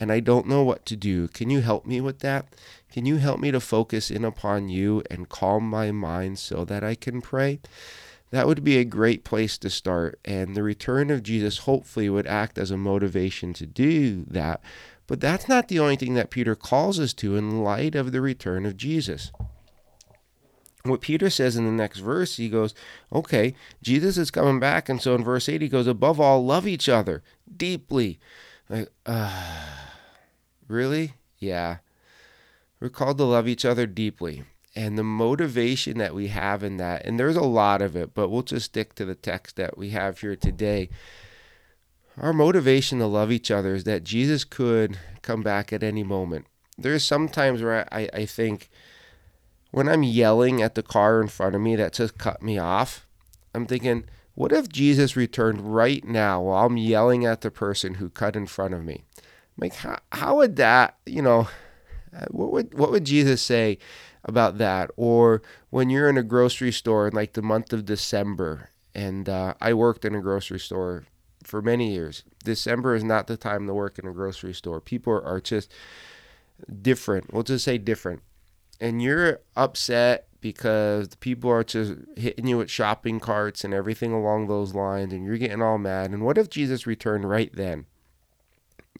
and 0.00 0.10
I 0.10 0.20
don't 0.20 0.48
know 0.48 0.64
what 0.64 0.86
to 0.86 0.96
do. 0.96 1.28
Can 1.28 1.50
you 1.50 1.60
help 1.60 1.84
me 1.84 2.00
with 2.00 2.20
that? 2.20 2.46
Can 2.90 3.04
you 3.04 3.18
help 3.18 3.38
me 3.38 3.50
to 3.50 3.60
focus 3.60 4.10
in 4.10 4.24
upon 4.24 4.70
you 4.70 5.02
and 5.10 5.28
calm 5.28 5.68
my 5.68 5.92
mind 5.92 6.38
so 6.38 6.64
that 6.64 6.82
I 6.82 6.94
can 6.94 7.20
pray? 7.20 7.60
That 8.30 8.46
would 8.46 8.64
be 8.64 8.78
a 8.78 8.84
great 8.84 9.24
place 9.24 9.58
to 9.58 9.68
start. 9.68 10.18
And 10.24 10.56
the 10.56 10.62
return 10.62 11.10
of 11.10 11.22
Jesus 11.22 11.58
hopefully 11.58 12.08
would 12.08 12.26
act 12.26 12.56
as 12.56 12.70
a 12.70 12.78
motivation 12.78 13.52
to 13.54 13.66
do 13.66 14.24
that. 14.28 14.62
But 15.10 15.20
that's 15.20 15.46
not 15.46 15.68
the 15.68 15.78
only 15.78 15.96
thing 15.96 16.14
that 16.14 16.30
Peter 16.30 16.54
calls 16.54 16.98
us 16.98 17.12
to 17.14 17.36
in 17.36 17.64
light 17.64 17.94
of 17.94 18.12
the 18.12 18.22
return 18.22 18.64
of 18.64 18.78
Jesus 18.78 19.30
what 20.84 21.00
Peter 21.00 21.28
says 21.28 21.56
in 21.56 21.64
the 21.66 21.72
next 21.72 21.98
verse, 21.98 22.36
he 22.36 22.48
goes, 22.48 22.74
okay, 23.12 23.54
Jesus 23.82 24.16
is 24.16 24.30
coming 24.30 24.58
back. 24.58 24.88
And 24.88 25.00
so 25.00 25.14
in 25.14 25.22
verse 25.24 25.48
8, 25.48 25.60
he 25.60 25.68
goes, 25.68 25.86
above 25.86 26.18
all, 26.18 26.44
love 26.44 26.66
each 26.66 26.88
other 26.88 27.22
deeply. 27.54 28.18
Like, 28.68 28.88
uh, 29.04 29.66
really? 30.68 31.14
Yeah. 31.38 31.78
We're 32.80 32.88
called 32.88 33.18
to 33.18 33.24
love 33.24 33.46
each 33.46 33.64
other 33.64 33.86
deeply. 33.86 34.44
And 34.74 34.96
the 34.96 35.04
motivation 35.04 35.98
that 35.98 36.14
we 36.14 36.28
have 36.28 36.62
in 36.62 36.76
that, 36.78 37.04
and 37.04 37.18
there's 37.18 37.36
a 37.36 37.42
lot 37.42 37.82
of 37.82 37.96
it, 37.96 38.14
but 38.14 38.28
we'll 38.28 38.42
just 38.42 38.66
stick 38.66 38.94
to 38.94 39.04
the 39.04 39.16
text 39.16 39.56
that 39.56 39.76
we 39.76 39.90
have 39.90 40.20
here 40.20 40.36
today. 40.36 40.88
Our 42.20 42.34
motivation 42.34 42.98
to 42.98 43.06
love 43.06 43.32
each 43.32 43.50
other 43.50 43.74
is 43.74 43.84
that 43.84 44.04
Jesus 44.04 44.44
could 44.44 44.98
come 45.22 45.42
back 45.42 45.72
at 45.72 45.82
any 45.82 46.02
moment. 46.02 46.46
There's 46.76 47.02
sometimes 47.02 47.62
where 47.62 47.88
I, 47.90 48.10
I 48.12 48.26
think, 48.26 48.68
when 49.70 49.88
I'm 49.88 50.02
yelling 50.02 50.60
at 50.60 50.74
the 50.74 50.82
car 50.82 51.22
in 51.22 51.28
front 51.28 51.54
of 51.54 51.62
me 51.62 51.76
that 51.76 51.94
just 51.94 52.18
cut 52.18 52.42
me 52.42 52.58
off, 52.58 53.06
I'm 53.54 53.64
thinking, 53.64 54.04
what 54.34 54.52
if 54.52 54.68
Jesus 54.68 55.16
returned 55.16 55.74
right 55.74 56.04
now 56.04 56.42
while 56.42 56.66
I'm 56.66 56.76
yelling 56.76 57.24
at 57.24 57.40
the 57.40 57.50
person 57.50 57.94
who 57.94 58.10
cut 58.10 58.36
in 58.36 58.46
front 58.46 58.74
of 58.74 58.84
me? 58.84 59.04
Like, 59.56 59.76
how, 59.76 59.98
how 60.12 60.36
would 60.36 60.56
that, 60.56 60.98
you 61.06 61.22
know, 61.22 61.48
what 62.28 62.52
would 62.52 62.74
what 62.74 62.90
would 62.90 63.04
Jesus 63.04 63.40
say 63.40 63.78
about 64.24 64.58
that? 64.58 64.90
Or 64.96 65.40
when 65.70 65.88
you're 65.88 66.08
in 66.08 66.18
a 66.18 66.22
grocery 66.22 66.72
store 66.72 67.08
in 67.08 67.14
like 67.14 67.32
the 67.32 67.42
month 67.42 67.72
of 67.72 67.86
December, 67.86 68.70
and 68.94 69.28
uh, 69.28 69.54
I 69.60 69.72
worked 69.74 70.04
in 70.04 70.14
a 70.14 70.20
grocery 70.20 70.58
store 70.58 71.04
for 71.50 71.60
many 71.60 71.92
years. 71.92 72.24
December 72.44 72.94
is 72.94 73.04
not 73.04 73.26
the 73.26 73.36
time 73.36 73.66
to 73.66 73.74
work 73.74 73.98
in 73.98 74.06
a 74.06 74.12
grocery 74.12 74.54
store. 74.54 74.80
People 74.80 75.20
are 75.24 75.40
just 75.40 75.72
different. 76.80 77.32
We'll 77.32 77.42
just 77.42 77.64
say 77.64 77.78
different 77.78 78.22
and 78.80 79.02
you're 79.02 79.40
upset 79.56 80.26
because 80.40 81.08
the 81.08 81.16
people 81.18 81.50
are 81.50 81.62
just 81.62 81.94
hitting 82.16 82.46
you 82.46 82.58
with 82.58 82.70
shopping 82.70 83.20
carts 83.20 83.62
and 83.62 83.74
everything 83.74 84.12
along 84.12 84.46
those 84.46 84.74
lines, 84.74 85.12
and 85.12 85.24
you're 85.24 85.36
getting 85.36 85.60
all 85.60 85.76
mad. 85.76 86.10
And 86.10 86.24
what 86.24 86.38
if 86.38 86.48
Jesus 86.48 86.86
returned 86.86 87.28
right 87.28 87.54
then? 87.54 87.84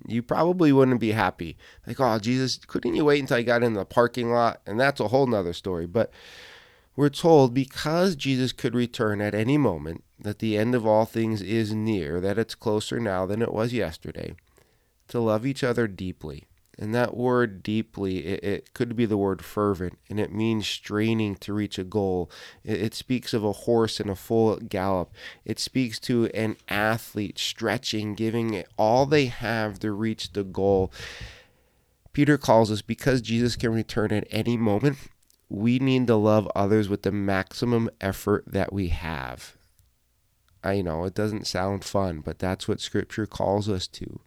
You 0.06 0.22
probably 0.22 0.72
wouldn't 0.72 1.00
be 1.00 1.12
happy. 1.12 1.56
Like, 1.86 1.98
oh, 1.98 2.18
Jesus, 2.18 2.58
couldn't 2.66 2.94
you 2.94 3.06
wait 3.06 3.20
until 3.20 3.38
I 3.38 3.42
got 3.42 3.62
in 3.62 3.72
the 3.72 3.86
parking 3.86 4.30
lot? 4.30 4.60
And 4.66 4.78
that's 4.78 5.00
a 5.00 5.08
whole 5.08 5.26
nother 5.26 5.52
story. 5.52 5.86
But 5.86 6.10
we're 6.94 7.08
told 7.08 7.54
because 7.54 8.16
Jesus 8.16 8.52
could 8.52 8.74
return 8.74 9.20
at 9.20 9.34
any 9.34 9.56
moment, 9.56 10.04
that 10.20 10.38
the 10.38 10.56
end 10.56 10.74
of 10.74 10.86
all 10.86 11.04
things 11.04 11.42
is 11.42 11.72
near, 11.72 12.20
that 12.20 12.38
it's 12.38 12.54
closer 12.54 13.00
now 13.00 13.26
than 13.26 13.42
it 13.42 13.52
was 13.52 13.72
yesterday, 13.72 14.34
to 15.08 15.20
love 15.20 15.46
each 15.46 15.64
other 15.64 15.88
deeply 15.88 16.46
and 16.80 16.94
that 16.94 17.14
word 17.14 17.62
deeply, 17.62 18.24
it, 18.24 18.42
it, 18.42 18.74
could 18.74 18.96
be 18.96 19.04
the 19.04 19.18
word 19.18 19.44
fervent, 19.44 19.98
and 20.08 20.18
it 20.18 20.32
means 20.32 20.66
straining 20.66 21.36
to 21.36 21.52
reach 21.52 21.78
a 21.78 21.84
goal. 21.84 22.30
It, 22.64 22.80
it 22.80 22.94
speaks 22.94 23.34
of 23.34 23.44
a 23.44 23.52
horse 23.52 24.00
in 24.00 24.08
a 24.08 24.16
full 24.16 24.56
gallop. 24.56 25.12
It 25.44 25.58
speaks 25.58 25.98
to 26.00 26.26
an 26.28 26.56
athlete 26.70 27.38
stretching, 27.38 28.14
giving 28.14 28.64
all 28.78 29.04
they 29.04 29.26
have 29.26 29.78
to 29.80 29.92
reach 29.92 30.32
the 30.32 30.42
goal. 30.42 30.90
Peter 32.14 32.38
calls 32.38 32.70
us 32.70 32.80
because 32.80 33.20
Jesus 33.20 33.56
can 33.56 33.74
return 33.74 34.10
at 34.10 34.26
any 34.30 34.56
moment, 34.56 34.96
we 35.50 35.78
need 35.78 36.06
to 36.06 36.16
love 36.16 36.50
others 36.54 36.88
with 36.88 37.02
the 37.02 37.12
maximum 37.12 37.90
effort 38.00 38.44
that 38.46 38.72
we 38.72 38.88
have. 38.88 39.54
I 40.62 40.82
know 40.82 41.04
it 41.04 41.14
doesn't 41.14 41.46
sound 41.46 41.84
fun, 41.84 42.20
but 42.20 42.38
that's 42.38 42.68
what 42.68 42.80
Scripture 42.80 43.26
calls 43.26 43.68
us 43.68 43.86
to. 43.88 44.20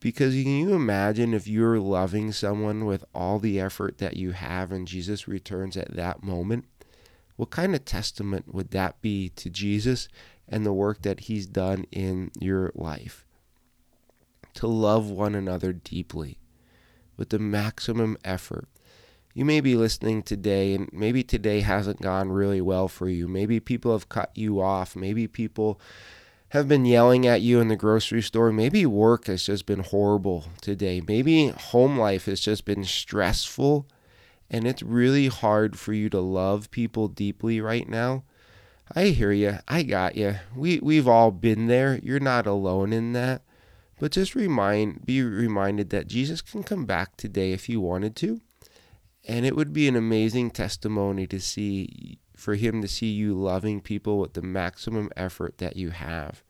Because 0.00 0.34
can 0.34 0.58
you 0.58 0.74
imagine 0.74 1.34
if 1.34 1.48
you're 1.48 1.80
loving 1.80 2.30
someone 2.30 2.84
with 2.84 3.04
all 3.14 3.38
the 3.38 3.58
effort 3.58 3.98
that 3.98 4.16
you 4.16 4.30
have 4.30 4.70
and 4.70 4.86
Jesus 4.86 5.26
returns 5.26 5.76
at 5.76 5.96
that 5.96 6.22
moment? 6.22 6.66
What 7.36 7.50
kind 7.50 7.74
of 7.74 7.84
testament 7.84 8.52
would 8.52 8.70
that 8.70 9.00
be 9.00 9.30
to 9.30 9.50
Jesus 9.50 10.08
and 10.48 10.64
the 10.64 10.72
work 10.72 11.02
that 11.02 11.20
he's 11.20 11.46
done 11.46 11.84
in 11.90 12.30
your 12.38 12.70
life? 12.74 13.24
To 14.54 14.66
love 14.66 15.10
one 15.10 15.34
another 15.34 15.72
deeply 15.72 16.38
with 17.16 17.30
the 17.30 17.38
maximum 17.38 18.16
effort. 18.24 18.68
You 19.38 19.44
may 19.44 19.60
be 19.60 19.76
listening 19.76 20.24
today, 20.24 20.74
and 20.74 20.90
maybe 20.92 21.22
today 21.22 21.60
hasn't 21.60 22.02
gone 22.02 22.32
really 22.32 22.60
well 22.60 22.88
for 22.88 23.08
you. 23.08 23.28
Maybe 23.28 23.60
people 23.60 23.92
have 23.92 24.08
cut 24.08 24.32
you 24.34 24.60
off. 24.60 24.96
Maybe 24.96 25.28
people 25.28 25.80
have 26.48 26.66
been 26.66 26.84
yelling 26.84 27.24
at 27.24 27.40
you 27.40 27.60
in 27.60 27.68
the 27.68 27.76
grocery 27.76 28.20
store. 28.20 28.50
Maybe 28.50 28.84
work 28.84 29.28
has 29.28 29.44
just 29.44 29.64
been 29.64 29.84
horrible 29.84 30.46
today. 30.60 31.00
Maybe 31.06 31.50
home 31.50 31.96
life 31.96 32.24
has 32.24 32.40
just 32.40 32.64
been 32.64 32.82
stressful 32.82 33.86
and 34.50 34.66
it's 34.66 34.82
really 34.82 35.28
hard 35.28 35.78
for 35.78 35.92
you 35.92 36.10
to 36.10 36.18
love 36.18 36.72
people 36.72 37.06
deeply 37.06 37.60
right 37.60 37.88
now. 37.88 38.24
I 38.96 39.04
hear 39.10 39.30
you. 39.30 39.58
I 39.68 39.84
got 39.84 40.16
you. 40.16 40.34
We 40.56 40.80
we've 40.80 41.06
all 41.06 41.30
been 41.30 41.68
there. 41.68 42.00
You're 42.02 42.18
not 42.18 42.48
alone 42.48 42.92
in 42.92 43.12
that. 43.12 43.42
But 44.00 44.10
just 44.10 44.34
remind 44.34 45.06
be 45.06 45.22
reminded 45.22 45.90
that 45.90 46.08
Jesus 46.08 46.42
can 46.42 46.64
come 46.64 46.86
back 46.86 47.16
today 47.16 47.52
if 47.52 47.68
you 47.68 47.80
wanted 47.80 48.16
to. 48.16 48.40
And 49.28 49.44
it 49.44 49.54
would 49.54 49.74
be 49.74 49.86
an 49.86 49.94
amazing 49.94 50.50
testimony 50.50 51.26
to 51.26 51.38
see 51.38 52.18
for 52.34 52.54
him 52.54 52.80
to 52.80 52.88
see 52.88 53.10
you 53.10 53.34
loving 53.34 53.80
people 53.80 54.18
with 54.18 54.32
the 54.32 54.42
maximum 54.42 55.10
effort 55.16 55.58
that 55.58 55.76
you 55.76 55.90
have. 55.90 56.42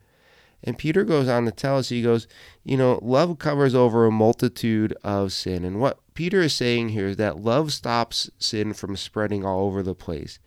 And 0.63 0.77
Peter 0.77 1.03
goes 1.03 1.27
on 1.27 1.45
to 1.45 1.51
tell 1.51 1.77
us, 1.77 1.89
he 1.89 2.01
goes, 2.01 2.27
you 2.63 2.77
know, 2.77 2.99
love 3.01 3.39
covers 3.39 3.73
over 3.73 4.05
a 4.05 4.11
multitude 4.11 4.95
of 5.03 5.31
sin. 5.33 5.63
And 5.63 5.79
what 5.79 5.99
Peter 6.13 6.41
is 6.41 6.53
saying 6.53 6.89
here 6.89 7.07
is 7.07 7.17
that 7.17 7.39
love 7.39 7.71
stops 7.73 8.29
sin 8.39 8.73
from 8.73 8.95
spreading 8.95 9.45
all 9.45 9.65
over 9.65 9.81
the 9.81 9.95
place. 9.95 10.39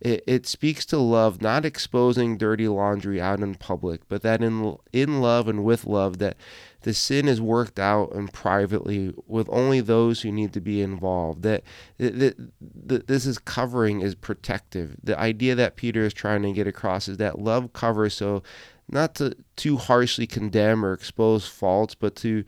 It, 0.00 0.24
it 0.26 0.46
speaks 0.46 0.84
to 0.86 0.98
love, 0.98 1.40
not 1.40 1.64
exposing 1.64 2.36
dirty 2.36 2.68
laundry 2.68 3.20
out 3.20 3.40
in 3.40 3.54
public, 3.54 4.02
but 4.08 4.22
that 4.22 4.42
in 4.42 4.76
in 4.92 5.20
love 5.20 5.48
and 5.48 5.64
with 5.64 5.86
love, 5.86 6.18
that 6.18 6.36
the 6.82 6.92
sin 6.92 7.26
is 7.26 7.40
worked 7.40 7.78
out 7.78 8.12
and 8.12 8.32
privately 8.32 9.14
with 9.26 9.48
only 9.50 9.80
those 9.80 10.20
who 10.20 10.30
need 10.30 10.52
to 10.52 10.60
be 10.60 10.82
involved. 10.82 11.42
That, 11.42 11.64
that, 11.98 12.36
that 12.60 13.06
this 13.06 13.26
is 13.26 13.38
covering 13.38 14.02
is 14.02 14.14
protective. 14.14 14.96
The 15.02 15.18
idea 15.18 15.54
that 15.54 15.76
Peter 15.76 16.02
is 16.02 16.12
trying 16.12 16.42
to 16.42 16.52
get 16.52 16.66
across 16.66 17.08
is 17.08 17.16
that 17.16 17.38
love 17.38 17.72
covers 17.72 18.14
so 18.14 18.42
not 18.88 19.16
to 19.16 19.34
too 19.56 19.78
harshly 19.78 20.26
condemn 20.26 20.84
or 20.84 20.92
expose 20.92 21.48
faults, 21.48 21.94
but 21.94 22.14
to 22.16 22.44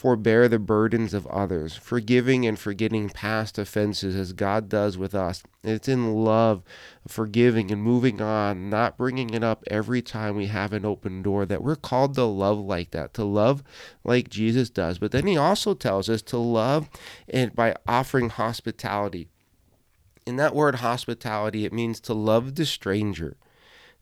forbear 0.00 0.48
the 0.48 0.58
burdens 0.58 1.12
of 1.12 1.26
others, 1.26 1.76
forgiving 1.76 2.46
and 2.46 2.58
forgetting 2.58 3.10
past 3.10 3.58
offenses 3.58 4.16
as 4.16 4.32
God 4.32 4.66
does 4.66 4.96
with 4.96 5.14
us. 5.14 5.42
It's 5.62 5.88
in 5.88 6.14
love, 6.14 6.62
forgiving 7.06 7.70
and 7.70 7.82
moving 7.82 8.22
on, 8.22 8.70
not 8.70 8.96
bringing 8.96 9.34
it 9.34 9.44
up 9.44 9.62
every 9.66 10.00
time 10.00 10.36
we 10.36 10.46
have 10.46 10.72
an 10.72 10.86
open 10.86 11.20
door 11.20 11.44
that 11.44 11.62
we're 11.62 11.76
called 11.76 12.14
to 12.14 12.24
love 12.24 12.58
like 12.58 12.92
that, 12.92 13.12
to 13.12 13.24
love 13.24 13.62
like 14.02 14.30
Jesus 14.30 14.70
does. 14.70 14.98
But 14.98 15.12
then 15.12 15.26
he 15.26 15.36
also 15.36 15.74
tells 15.74 16.08
us 16.08 16.22
to 16.22 16.38
love 16.38 16.88
and 17.28 17.54
by 17.54 17.74
offering 17.86 18.30
hospitality. 18.30 19.28
In 20.24 20.36
that 20.36 20.54
word 20.54 20.76
hospitality, 20.76 21.66
it 21.66 21.74
means 21.74 22.00
to 22.00 22.14
love 22.14 22.54
the 22.54 22.64
stranger 22.64 23.36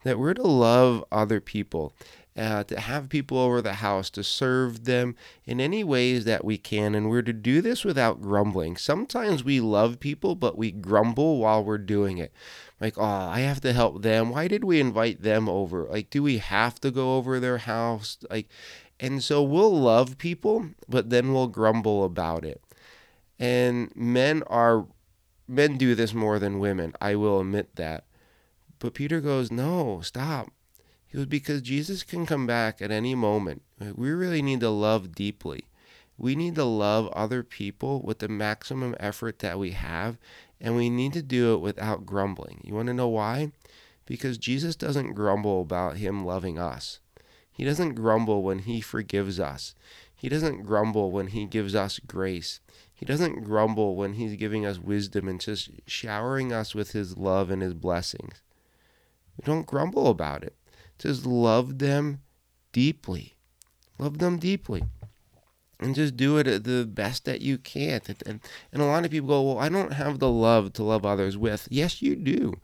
that 0.05 0.19
we're 0.19 0.35
to 0.35 0.47
love 0.47 1.05
other 1.11 1.41
people, 1.41 1.93
uh, 2.39 2.63
to 2.65 2.79
have 2.79 3.09
people 3.09 3.37
over 3.37 3.61
the 3.61 3.75
house, 3.75 4.09
to 4.11 4.23
serve 4.23 4.85
them 4.85 5.17
in 5.45 5.61
any 5.61 5.83
ways 5.83 6.25
that 6.25 6.45
we 6.45 6.57
can. 6.57 6.95
And 6.95 7.11
we're 7.11 7.23
to 7.23 7.33
do 7.33 7.61
this 7.61 7.85
without 7.85 8.23
grumbling. 8.23 8.77
Sometimes 8.77 9.43
we 9.43 9.61
love 9.61 9.99
people, 9.99 10.37
but 10.37 10.57
we 10.57 10.71
grumble 10.71 11.39
while 11.39 11.65
we're 11.65 11.79
doing 11.79 12.19
it. 12.19 12.33
Like, 12.81 12.97
oh, 12.97 13.03
I 13.03 13.41
have 13.41 13.61
to 13.63 13.73
help 13.73 14.03
them. 14.03 14.31
Why 14.31 14.47
did 14.47 14.63
we 14.63 14.79
invite 14.79 15.23
them 15.23 15.49
over? 15.49 15.85
Like, 15.85 16.11
do 16.11 16.23
we 16.23 16.39
have 16.39 16.81
to 16.81 16.93
go 16.93 17.17
over 17.17 17.41
their 17.41 17.59
house? 17.59 18.19
Like, 18.31 18.49
and 19.01 19.23
so 19.23 19.43
we'll 19.43 19.77
love 19.77 20.17
people, 20.17 20.71
but 20.89 21.11
then 21.11 21.35
we'll 21.35 21.49
grumble 21.49 22.05
about 22.05 22.45
it. 22.45 22.63
And 23.39 23.91
men 23.97 24.45
are 24.47 24.87
men 25.49 25.77
do 25.77 25.97
this 25.97 26.15
more 26.15 26.39
than 26.39 26.61
women. 26.61 26.93
I 27.01 27.17
will 27.17 27.41
admit 27.41 27.75
that. 27.77 28.05
But 28.79 28.95
Peter 28.95 29.21
goes, 29.21 29.51
No, 29.51 30.01
stop. 30.03 30.51
He 31.09 31.17
goes, 31.17 31.27
Because 31.27 31.63
Jesus 31.63 32.03
can 32.03 32.27
come 32.27 32.47
back 32.47 32.81
at 32.83 32.91
any 32.91 33.15
moment. 33.15 33.63
We 33.95 34.11
really 34.11 34.43
need 34.43 34.61
to 34.61 34.71
love 34.71 35.13
deeply. 35.13 35.65
We 36.19 36.35
need 36.37 36.57
to 36.57 36.65
love 36.65 37.09
other 37.09 37.43
people 37.43 38.03
with 38.03 38.19
the 38.19 38.29
maximum 38.29 38.95
effort 39.01 39.39
that 39.39 39.59
we 39.59 39.71
have, 39.71 40.19
and 40.61 40.77
we 40.77 40.91
need 40.91 41.13
to 41.15 41.23
do 41.23 41.55
it 41.55 41.59
without 41.59 42.05
grumbling. 42.05 42.61
You 42.65 42.75
want 42.75 42.89
to 42.89 42.95
know 42.95 43.09
why? 43.09 43.53
Because 44.05 44.37
Jesus 44.37 44.77
doesn't 44.77 45.15
grumble 45.15 45.63
about 45.63 45.97
Him 45.97 46.27
loving 46.27 46.59
us. 46.59 46.99
He 47.51 47.65
doesn't 47.65 47.95
grumble 47.95 48.43
when 48.43 48.61
He 48.61 48.81
forgives 48.81 49.41
us. 49.41 49.75
He 50.15 50.29
doesn't 50.29 50.65
grumble 50.65 51.13
when 51.13 51.29
He 51.29 51.47
gives 51.47 51.75
us 51.75 52.01
grace. 52.01 52.61
He 52.93 53.07
doesn't 53.07 53.45
grumble 53.45 53.95
when 53.95 54.15
He's 54.15 54.35
giving 54.35 54.67
us 54.67 54.79
wisdom 54.79 55.29
and 55.29 55.41
just 55.41 55.71
showering 55.87 56.53
us 56.53 56.75
with 56.75 56.93
His 56.93 57.17
love 57.17 57.51
and 57.51 57.63
His 57.63 57.75
blessings. 57.75 58.43
We 59.37 59.45
don't 59.47 59.67
grumble 59.67 60.09
about 60.09 60.43
it. 60.43 60.57
Just 60.99 61.27
love 61.27 61.79
them 61.79 62.23
deeply. 62.73 63.35
Love 63.99 64.19
them 64.19 64.39
deeply. 64.39 64.85
And 65.81 65.95
just 65.95 66.17
do 66.17 66.39
it 66.39 66.65
the 66.65 66.85
best 66.85 67.25
that 67.25 67.41
you 67.41 67.57
can. 67.57 68.01
And, 68.27 68.41
and 68.73 68.83
a 68.83 68.85
lot 68.85 69.05
of 69.05 69.13
people 69.13 69.29
go, 69.29 69.43
Well, 69.43 69.59
I 69.61 69.69
don't 69.69 69.93
have 69.93 70.19
the 70.19 70.29
love 70.29 70.73
to 70.73 70.83
love 70.83 71.07
others 71.07 71.37
with. 71.37 71.69
Yes, 71.71 72.03
you 72.03 72.17
do. 72.17 72.55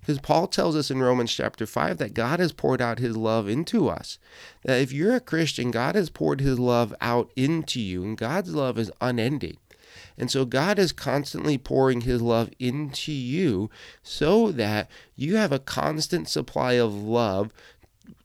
Because 0.00 0.18
Paul 0.18 0.46
tells 0.46 0.74
us 0.74 0.90
in 0.90 1.02
Romans 1.02 1.32
chapter 1.32 1.66
5 1.66 1.98
that 1.98 2.14
God 2.14 2.40
has 2.40 2.52
poured 2.52 2.80
out 2.80 2.98
his 2.98 3.14
love 3.14 3.46
into 3.46 3.88
us. 3.88 4.18
That 4.64 4.80
if 4.80 4.90
you're 4.90 5.14
a 5.14 5.20
Christian, 5.20 5.70
God 5.70 5.94
has 5.94 6.08
poured 6.08 6.40
his 6.40 6.58
love 6.58 6.94
out 7.00 7.30
into 7.36 7.78
you, 7.78 8.02
and 8.02 8.16
God's 8.16 8.54
love 8.54 8.78
is 8.78 8.90
unending. 9.02 9.58
And 10.16 10.30
so 10.30 10.44
God 10.44 10.78
is 10.78 10.92
constantly 10.92 11.58
pouring 11.58 12.02
his 12.02 12.22
love 12.22 12.50
into 12.58 13.12
you 13.12 13.70
so 14.02 14.50
that 14.52 14.90
you 15.14 15.36
have 15.36 15.52
a 15.52 15.58
constant 15.58 16.28
supply 16.28 16.72
of 16.74 16.94
love 16.94 17.52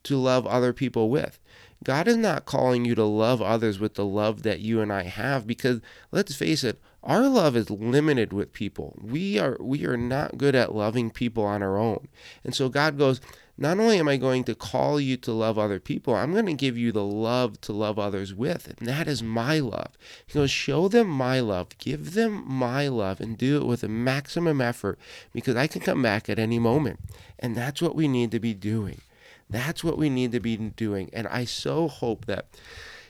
to 0.03 0.17
love 0.17 0.45
other 0.47 0.73
people 0.73 1.09
with. 1.09 1.39
God 1.83 2.07
is 2.07 2.17
not 2.17 2.45
calling 2.45 2.85
you 2.85 2.95
to 2.95 3.03
love 3.03 3.41
others 3.41 3.79
with 3.79 3.93
the 3.93 4.05
love 4.05 4.43
that 4.43 4.59
you 4.59 4.81
and 4.81 4.91
I 4.91 5.03
have 5.03 5.45
because 5.45 5.79
let's 6.11 6.35
face 6.35 6.63
it, 6.63 6.81
our 7.03 7.27
love 7.27 7.55
is 7.55 7.69
limited 7.69 8.33
with 8.33 8.51
people. 8.51 8.97
We 9.01 9.37
are 9.39 9.57
we 9.59 9.85
are 9.85 9.97
not 9.97 10.37
good 10.37 10.55
at 10.55 10.75
loving 10.75 11.11
people 11.11 11.43
on 11.43 11.61
our 11.61 11.77
own. 11.77 12.07
And 12.43 12.55
so 12.55 12.67
God 12.67 12.97
goes, 12.97 13.21
not 13.59 13.79
only 13.79 13.97
am 13.97 14.07
I 14.07 14.17
going 14.17 14.43
to 14.45 14.55
call 14.55 14.99
you 14.99 15.17
to 15.17 15.31
love 15.31 15.57
other 15.57 15.79
people, 15.79 16.13
I'm 16.15 16.31
going 16.31 16.45
to 16.45 16.53
give 16.53 16.77
you 16.77 16.91
the 16.91 17.03
love 17.03 17.59
to 17.61 17.73
love 17.73 17.97
others 17.97 18.33
with. 18.33 18.73
And 18.77 18.87
that 18.87 19.07
is 19.07 19.23
my 19.23 19.59
love. 19.59 19.97
He 20.25 20.33
goes, 20.33 20.51
show 20.51 20.87
them 20.87 21.07
my 21.07 21.39
love, 21.39 21.77
give 21.79 22.13
them 22.13 22.43
my 22.45 22.87
love, 22.87 23.19
and 23.19 23.37
do 23.37 23.57
it 23.57 23.65
with 23.65 23.83
a 23.83 23.87
maximum 23.87 24.61
effort 24.61 24.99
because 25.33 25.55
I 25.55 25.65
can 25.65 25.81
come 25.81 26.03
back 26.03 26.29
at 26.29 26.37
any 26.37 26.59
moment. 26.59 26.99
And 27.39 27.55
that's 27.55 27.81
what 27.81 27.95
we 27.95 28.07
need 28.07 28.31
to 28.31 28.39
be 28.39 28.53
doing. 28.53 29.01
That's 29.49 29.83
what 29.83 29.97
we 29.97 30.09
need 30.09 30.31
to 30.33 30.39
be 30.39 30.57
doing. 30.57 31.09
And 31.13 31.27
I 31.27 31.45
so 31.45 31.87
hope 31.87 32.25
that 32.25 32.47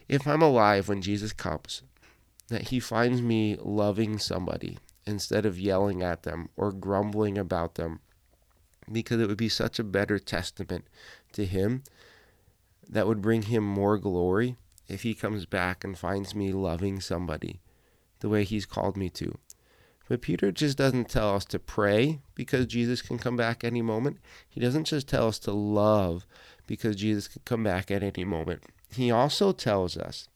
if 0.07 0.27
I'm 0.27 0.41
alive 0.41 0.87
when 0.87 1.01
Jesus 1.01 1.33
comes, 1.33 1.81
that 2.49 2.69
he 2.69 2.79
finds 2.79 3.21
me 3.21 3.57
loving 3.59 4.19
somebody 4.19 4.77
instead 5.05 5.45
of 5.45 5.59
yelling 5.59 6.03
at 6.03 6.23
them 6.23 6.49
or 6.55 6.71
grumbling 6.71 7.37
about 7.37 7.75
them 7.75 7.99
because 8.91 9.19
it 9.19 9.27
would 9.27 9.37
be 9.37 9.49
such 9.49 9.79
a 9.79 9.83
better 9.83 10.19
testament 10.19 10.85
to 11.33 11.45
him 11.45 11.83
that 12.89 13.07
would 13.07 13.21
bring 13.21 13.43
him 13.43 13.63
more 13.63 13.97
glory 13.97 14.55
if 14.87 15.03
he 15.03 15.13
comes 15.13 15.45
back 15.45 15.83
and 15.83 15.97
finds 15.97 16.33
me 16.33 16.53
loving 16.53 17.01
somebody 17.01 17.59
the 18.19 18.29
way 18.29 18.43
he's 18.43 18.65
called 18.65 18.95
me 18.95 19.09
to. 19.09 19.37
But 20.07 20.21
Peter 20.21 20.51
just 20.51 20.77
doesn't 20.77 21.09
tell 21.09 21.35
us 21.35 21.45
to 21.45 21.59
pray 21.59 22.21
because 22.35 22.65
Jesus 22.65 23.01
can 23.01 23.17
come 23.17 23.35
back 23.35 23.63
any 23.63 23.81
moment. 23.81 24.17
He 24.47 24.59
doesn't 24.59 24.85
just 24.85 25.07
tell 25.07 25.27
us 25.27 25.39
to 25.39 25.51
love 25.51 26.25
because 26.65 26.95
Jesus 26.95 27.27
can 27.27 27.41
come 27.45 27.63
back 27.63 27.91
at 27.91 28.03
any 28.03 28.23
moment. 28.23 28.63
He 28.93 29.11
also 29.11 29.51
tells 29.51 29.97
us 29.97 30.29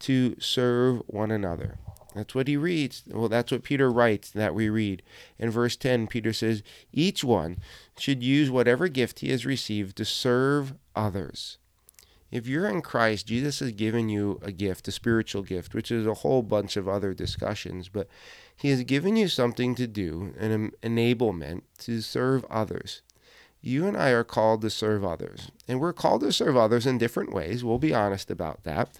to 0.00 0.36
serve 0.40 1.02
one 1.06 1.30
another. 1.30 1.78
That's 2.14 2.34
what 2.34 2.48
he 2.48 2.56
reads. 2.56 3.04
Well, 3.08 3.28
that's 3.28 3.52
what 3.52 3.62
Peter 3.62 3.90
writes 3.90 4.30
that 4.30 4.54
we 4.54 4.68
read. 4.68 5.02
In 5.38 5.50
verse 5.50 5.76
10, 5.76 6.08
Peter 6.08 6.32
says, 6.32 6.62
Each 6.92 7.24
one 7.24 7.58
should 7.96 8.22
use 8.22 8.50
whatever 8.50 8.88
gift 8.88 9.20
he 9.20 9.30
has 9.30 9.46
received 9.46 9.96
to 9.96 10.04
serve 10.04 10.74
others. 10.94 11.58
If 12.30 12.46
you're 12.46 12.68
in 12.68 12.80
Christ, 12.80 13.26
Jesus 13.26 13.60
has 13.60 13.72
given 13.72 14.08
you 14.08 14.40
a 14.42 14.52
gift, 14.52 14.88
a 14.88 14.92
spiritual 14.92 15.42
gift, 15.42 15.74
which 15.74 15.90
is 15.90 16.06
a 16.06 16.14
whole 16.14 16.42
bunch 16.42 16.76
of 16.78 16.88
other 16.88 17.12
discussions, 17.12 17.90
but 17.90 18.08
he 18.62 18.70
has 18.70 18.84
given 18.84 19.16
you 19.16 19.26
something 19.26 19.74
to 19.74 19.88
do, 19.88 20.34
an 20.38 20.70
enablement 20.84 21.62
to 21.78 22.00
serve 22.00 22.44
others. 22.44 23.02
You 23.60 23.88
and 23.88 23.96
I 23.96 24.10
are 24.10 24.22
called 24.22 24.62
to 24.62 24.70
serve 24.70 25.04
others, 25.04 25.50
and 25.66 25.80
we're 25.80 25.92
called 25.92 26.20
to 26.20 26.32
serve 26.32 26.56
others 26.56 26.86
in 26.86 26.96
different 26.96 27.32
ways. 27.32 27.64
We'll 27.64 27.80
be 27.80 27.92
honest 27.92 28.30
about 28.30 28.62
that. 28.62 28.96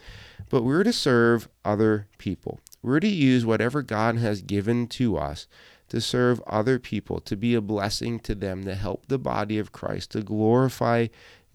But 0.48 0.64
we're 0.64 0.82
to 0.82 0.92
serve 0.92 1.48
other 1.64 2.08
people. 2.18 2.58
We're 2.82 2.98
to 2.98 3.08
use 3.08 3.46
whatever 3.46 3.82
God 3.82 4.16
has 4.16 4.42
given 4.42 4.88
to 4.88 5.16
us 5.16 5.46
to 5.90 6.00
serve 6.00 6.42
other 6.44 6.80
people, 6.80 7.20
to 7.20 7.36
be 7.36 7.54
a 7.54 7.60
blessing 7.60 8.18
to 8.18 8.34
them, 8.34 8.64
to 8.64 8.74
help 8.74 9.06
the 9.06 9.18
body 9.18 9.60
of 9.60 9.70
Christ, 9.70 10.10
to 10.10 10.22
glorify 10.22 11.06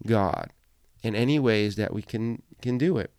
God 0.06 0.54
in 1.02 1.14
any 1.14 1.38
ways 1.38 1.76
that 1.76 1.92
we 1.92 2.00
can 2.00 2.40
can 2.62 2.78
do 2.78 2.96
it. 2.96 3.12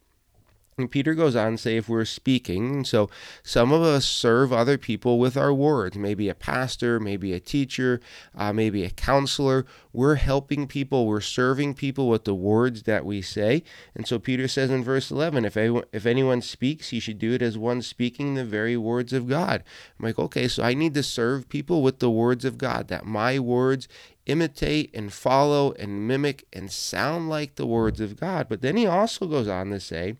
And 0.80 0.90
Peter 0.90 1.14
goes 1.14 1.36
on 1.36 1.52
to 1.52 1.58
say 1.58 1.76
if 1.76 1.90
we're 1.90 2.06
speaking, 2.06 2.86
so 2.86 3.10
some 3.44 3.74
of 3.74 3.82
us 3.82 4.06
serve 4.06 4.54
other 4.54 4.78
people 4.78 5.20
with 5.20 5.36
our 5.36 5.54
words, 5.54 5.98
maybe 5.98 6.30
a 6.30 6.34
pastor, 6.34 7.00
maybe 7.02 7.34
a 7.34 7.40
teacher, 7.40 8.00
uh, 8.34 8.54
maybe 8.54 8.86
a 8.86 8.90
counselor. 8.90 9.66
We're 9.92 10.16
helping 10.16 10.68
people, 10.68 11.06
we're 11.06 11.20
serving 11.20 11.74
people 11.74 12.08
with 12.08 12.24
the 12.24 12.34
words 12.34 12.84
that 12.84 13.06
we 13.06 13.22
say. 13.22 13.64
And 13.94 14.08
so 14.08 14.20
Peter 14.20 14.48
says 14.48 14.70
in 14.70 14.84
verse 14.84 15.12
11, 15.12 15.44
if, 15.44 15.58
anyone, 15.58 15.84
if 15.92 16.06
anyone 16.06 16.42
speaks, 16.42 16.90
he 16.90 17.02
should 17.02 17.20
do 17.20 17.34
it 17.34 17.42
as 17.42 17.58
one 17.58 17.82
speaking 17.82 18.36
the 18.36 18.46
very 18.46 18.78
words 18.78 19.12
of 19.12 19.28
God. 19.28 19.64
I'm 20.00 20.06
like, 20.06 20.18
okay, 20.18 20.48
so 20.48 20.64
I 20.64 20.74
need 20.74 20.94
to 20.94 21.04
serve 21.04 21.50
people 21.50 21.82
with 21.82 22.00
the 22.00 22.10
words 22.10 22.46
of 22.46 22.58
God, 22.58 22.88
that 22.88 23.06
my 23.06 23.38
words 23.38 23.90
imitate 24.30 24.92
and 24.94 25.12
follow 25.12 25.74
and 25.74 26.08
mimic 26.08 26.46
and 26.54 26.72
sound 26.72 27.30
like 27.30 27.56
the 27.56 27.66
words 27.66 28.00
of 28.00 28.20
God. 28.20 28.48
But 28.48 28.62
then 28.62 28.78
he 28.78 28.86
also 28.86 29.26
goes 29.26 29.48
on 29.48 29.72
to 29.72 29.80
say, 29.80 30.18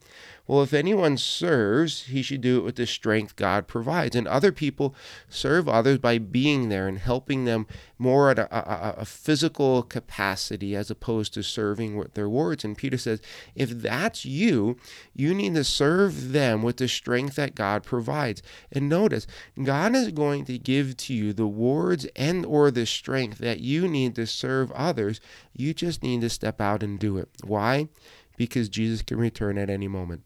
well, 0.50 0.64
if 0.64 0.74
anyone 0.74 1.16
serves, 1.18 2.06
he 2.06 2.24
should 2.24 2.42
do 2.42 2.58
it 2.58 2.64
with 2.64 2.76
the 2.76 2.88
strength 2.88 3.36
God 3.36 3.68
provides. 3.68 4.16
And 4.16 4.28
other 4.28 4.52
people 4.52 4.96
serve 5.30 5.70
others 5.70 6.00
by 6.00 6.18
being 6.18 6.70
there 6.70 6.88
and 6.88 6.98
helping 6.98 7.46
them 7.46 7.68
more 8.00 8.32
at 8.32 8.40
a, 8.40 8.52
a, 8.52 9.02
a 9.02 9.06
physical 9.06 9.84
capacity 9.84 10.76
as 10.76 10.90
opposed 10.90 11.36
to 11.36 11.44
serving 11.44 11.98
with 11.98 12.16
their 12.16 12.28
words. 12.28 12.66
And 12.66 12.76
Peter 12.76 12.98
says, 12.98 13.22
if 13.54 13.70
that's 13.70 14.26
you, 14.26 14.78
you 15.14 15.36
need 15.36 15.54
to 15.54 15.64
serve 15.64 16.32
them 16.32 16.64
with 16.64 16.78
the 16.78 16.88
strength 16.88 17.36
that 17.36 17.54
God 17.54 17.84
provides. 17.84 18.42
And 18.72 18.90
notice, 18.90 19.28
God 19.62 19.94
is 19.96 20.12
going 20.12 20.46
to 20.46 20.58
give 20.58 20.98
to 20.98 21.14
you 21.14 21.32
the 21.32 21.46
words 21.46 22.08
and 22.16 22.44
or 22.44 22.72
the 22.72 22.88
strength 22.88 23.38
that 23.38 23.60
you 23.60 23.88
need 24.04 24.16
to 24.16 24.28
serve 24.28 24.72
others. 24.72 25.22
You 25.54 25.74
just 25.74 26.04
need 26.04 26.22
to 26.22 26.30
step 26.30 26.62
out 26.62 26.84
and 26.84 27.00
do 27.00 27.18
it. 27.18 27.30
Why? 27.44 27.90
Because 28.38 28.70
Jesus 28.70 29.02
can 29.02 29.18
return 29.18 29.58
at 29.58 29.70
any 29.70 29.88
moment. 29.88 30.24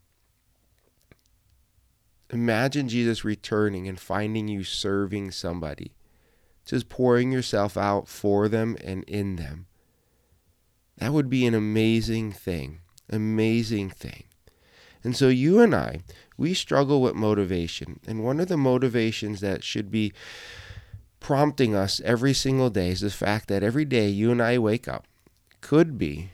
Imagine 2.29 2.87
Jesus 2.87 3.23
returning 3.23 3.87
and 3.87 3.99
finding 3.99 4.47
you 4.47 4.63
serving 4.63 5.31
somebody, 5.31 5.93
just 6.65 6.89
pouring 6.89 7.31
yourself 7.31 7.77
out 7.77 8.07
for 8.07 8.47
them 8.47 8.75
and 8.83 9.03
in 9.03 9.35
them. 9.35 9.67
That 10.97 11.13
would 11.13 11.29
be 11.29 11.45
an 11.45 11.53
amazing 11.53 12.31
thing. 12.31 12.79
Amazing 13.09 13.89
thing. 13.91 14.23
And 15.03 15.15
so 15.15 15.27
you 15.27 15.59
and 15.59 15.75
I, 15.75 16.01
we 16.37 16.53
struggle 16.53 17.01
with 17.01 17.13
motivation. 17.13 17.99
And 18.07 18.23
one 18.23 18.39
of 18.39 18.47
the 18.47 18.57
motivations 18.57 19.41
that 19.41 19.63
should 19.63 19.91
be 19.91 20.13
prompting 21.23 21.73
us 21.73 22.01
every 22.03 22.33
single 22.33 22.69
day 22.69 22.89
is 22.89 22.99
the 22.99 23.09
fact 23.09 23.47
that 23.47 23.63
every 23.63 23.85
day 23.85 24.09
you 24.09 24.29
and 24.29 24.41
I 24.41 24.57
wake 24.57 24.89
up 24.89 25.07
could 25.61 25.97
be 25.97 26.31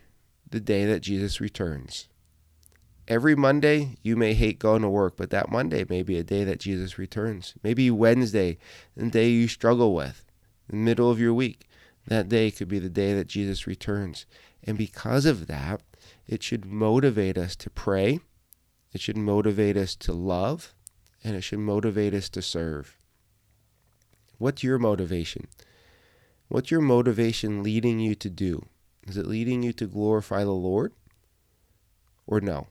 the 0.50 0.60
day 0.60 0.84
that 0.86 1.02
Jesus 1.02 1.40
returns. 1.40 2.08
Every 3.08 3.36
Monday, 3.36 3.98
you 4.02 4.16
may 4.16 4.34
hate 4.34 4.58
going 4.58 4.82
to 4.82 4.90
work, 4.90 5.16
but 5.16 5.30
that 5.30 5.52
Monday 5.52 5.86
may 5.88 6.02
be 6.02 6.18
a 6.18 6.24
day 6.24 6.44
that 6.44 6.60
Jesus 6.60 6.98
returns. 6.98 7.54
Maybe 7.62 7.92
Wednesday, 7.92 8.58
the 8.98 9.10
day 9.12 9.30
you 9.30 9.48
struggle 9.48 9.94
with, 9.94 10.26
the 10.68 10.76
middle 10.76 11.10
of 11.10 11.20
your 11.20 11.36
week. 11.36 11.70
That 12.08 12.28
day 12.28 12.50
could 12.50 12.68
be 12.68 12.80
the 12.80 12.90
day 12.90 13.14
that 13.14 13.28
Jesus 13.28 13.68
returns. 13.68 14.26
And 14.64 14.76
because 14.76 15.26
of 15.26 15.46
that, 15.48 15.82
it 16.28 16.42
should 16.42 16.66
motivate 16.66 17.38
us 17.38 17.56
to 17.58 17.70
pray, 17.70 18.20
it 18.92 19.02
should 19.02 19.18
motivate 19.18 19.78
us 19.78 19.96
to 19.98 20.14
love, 20.14 20.74
and 21.24 21.36
it 21.36 21.42
should 21.42 21.60
motivate 21.60 22.16
us 22.16 22.30
to 22.30 22.42
serve. 22.42 22.99
What's 24.40 24.64
your 24.64 24.80
motivation? 24.80 25.48
What's 26.48 26.72
your 26.72 26.82
motivation 26.82 27.62
leading 27.62 28.00
you 28.00 28.16
to 28.16 28.30
do? 28.30 28.66
Is 29.06 29.18
it 29.18 29.28
leading 29.28 29.62
you 29.62 29.74
to 29.74 29.86
glorify 29.86 30.44
the 30.44 30.52
Lord 30.52 30.94
or 32.26 32.40
no? 32.40 32.68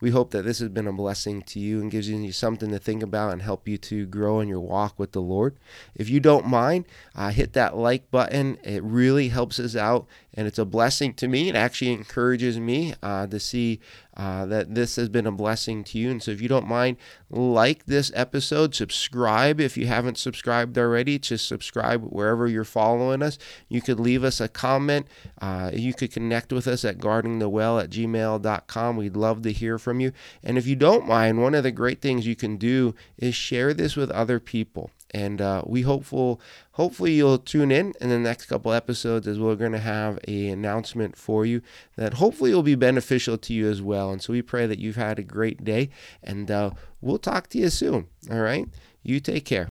We 0.00 0.10
hope 0.10 0.30
that 0.30 0.44
this 0.44 0.58
has 0.58 0.68
been 0.68 0.86
a 0.86 0.92
blessing 0.92 1.42
to 1.42 1.58
you 1.58 1.80
and 1.80 1.90
gives 1.90 2.08
you 2.08 2.30
something 2.30 2.70
to 2.70 2.78
think 2.78 3.02
about 3.02 3.32
and 3.32 3.42
help 3.42 3.66
you 3.66 3.78
to 3.78 4.06
grow 4.06 4.40
in 4.40 4.48
your 4.48 4.60
walk 4.60 4.98
with 4.98 5.12
the 5.12 5.22
Lord. 5.22 5.56
If 5.94 6.10
you 6.10 6.20
don't 6.20 6.46
mind, 6.46 6.84
uh, 7.14 7.30
hit 7.30 7.54
that 7.54 7.76
like 7.76 8.10
button. 8.10 8.58
It 8.62 8.82
really 8.84 9.28
helps 9.28 9.58
us 9.58 9.74
out 9.74 10.06
and 10.36 10.46
it's 10.46 10.58
a 10.58 10.64
blessing 10.64 11.14
to 11.14 11.28
me. 11.28 11.48
It 11.48 11.56
actually 11.56 11.92
encourages 11.92 12.60
me 12.60 12.94
uh, 13.02 13.26
to 13.26 13.40
see 13.40 13.80
uh, 14.16 14.46
that 14.46 14.74
this 14.74 14.96
has 14.96 15.08
been 15.08 15.26
a 15.26 15.32
blessing 15.32 15.84
to 15.84 15.98
you. 15.98 16.10
And 16.10 16.22
so, 16.22 16.30
if 16.30 16.40
you 16.40 16.48
don't 16.48 16.66
mind, 16.66 16.96
like 17.30 17.86
this 17.86 18.12
episode, 18.14 18.74
subscribe 18.74 19.60
if 19.60 19.76
you 19.76 19.86
haven't 19.86 20.18
subscribed 20.18 20.76
already. 20.78 21.18
Just 21.18 21.48
subscribe 21.48 22.02
wherever 22.02 22.46
you're 22.46 22.64
following 22.64 23.22
us. 23.22 23.38
You 23.68 23.80
could 23.80 24.00
leave 24.00 24.24
us 24.24 24.40
a 24.40 24.48
comment. 24.48 25.06
Uh, 25.40 25.70
you 25.72 25.94
could 25.94 26.12
connect 26.12 26.52
with 26.52 26.66
us 26.66 26.84
at 26.84 26.98
guardingthewell 26.98 27.82
at 27.82 27.90
gmail.com. 27.90 28.96
We'd 28.96 29.16
love 29.16 29.42
to 29.42 29.52
hear 29.52 29.78
from 29.78 30.00
you. 30.00 30.12
And 30.42 30.58
if 30.58 30.66
you 30.66 30.76
don't 30.76 31.06
mind, 31.06 31.40
one 31.40 31.54
of 31.54 31.62
the 31.62 31.72
great 31.72 32.00
things 32.00 32.26
you 32.26 32.36
can 32.36 32.56
do 32.56 32.94
is 33.18 33.34
share 33.34 33.74
this 33.74 33.96
with 33.96 34.10
other 34.10 34.40
people 34.40 34.90
and 35.16 35.40
uh, 35.40 35.62
we 35.64 35.80
hopeful 35.80 36.38
hopefully 36.72 37.14
you'll 37.14 37.38
tune 37.38 37.72
in 37.72 37.94
in 38.02 38.10
the 38.10 38.18
next 38.18 38.46
couple 38.46 38.70
episodes 38.70 39.26
as 39.26 39.40
we're 39.40 39.56
going 39.56 39.72
to 39.72 39.78
have 39.78 40.18
a 40.28 40.48
announcement 40.48 41.16
for 41.16 41.46
you 41.46 41.62
that 41.96 42.14
hopefully 42.14 42.54
will 42.54 42.62
be 42.62 42.74
beneficial 42.74 43.38
to 43.38 43.54
you 43.54 43.66
as 43.66 43.80
well. 43.80 44.10
And 44.10 44.20
so 44.20 44.34
we 44.34 44.42
pray 44.42 44.66
that 44.66 44.78
you've 44.78 44.96
had 44.96 45.18
a 45.18 45.22
great 45.22 45.64
day 45.64 45.88
and 46.22 46.50
uh, 46.50 46.70
we'll 47.00 47.18
talk 47.18 47.48
to 47.48 47.58
you 47.58 47.70
soon. 47.70 48.08
All 48.30 48.40
right? 48.40 48.68
You 49.02 49.20
take 49.20 49.46
care 49.46 49.68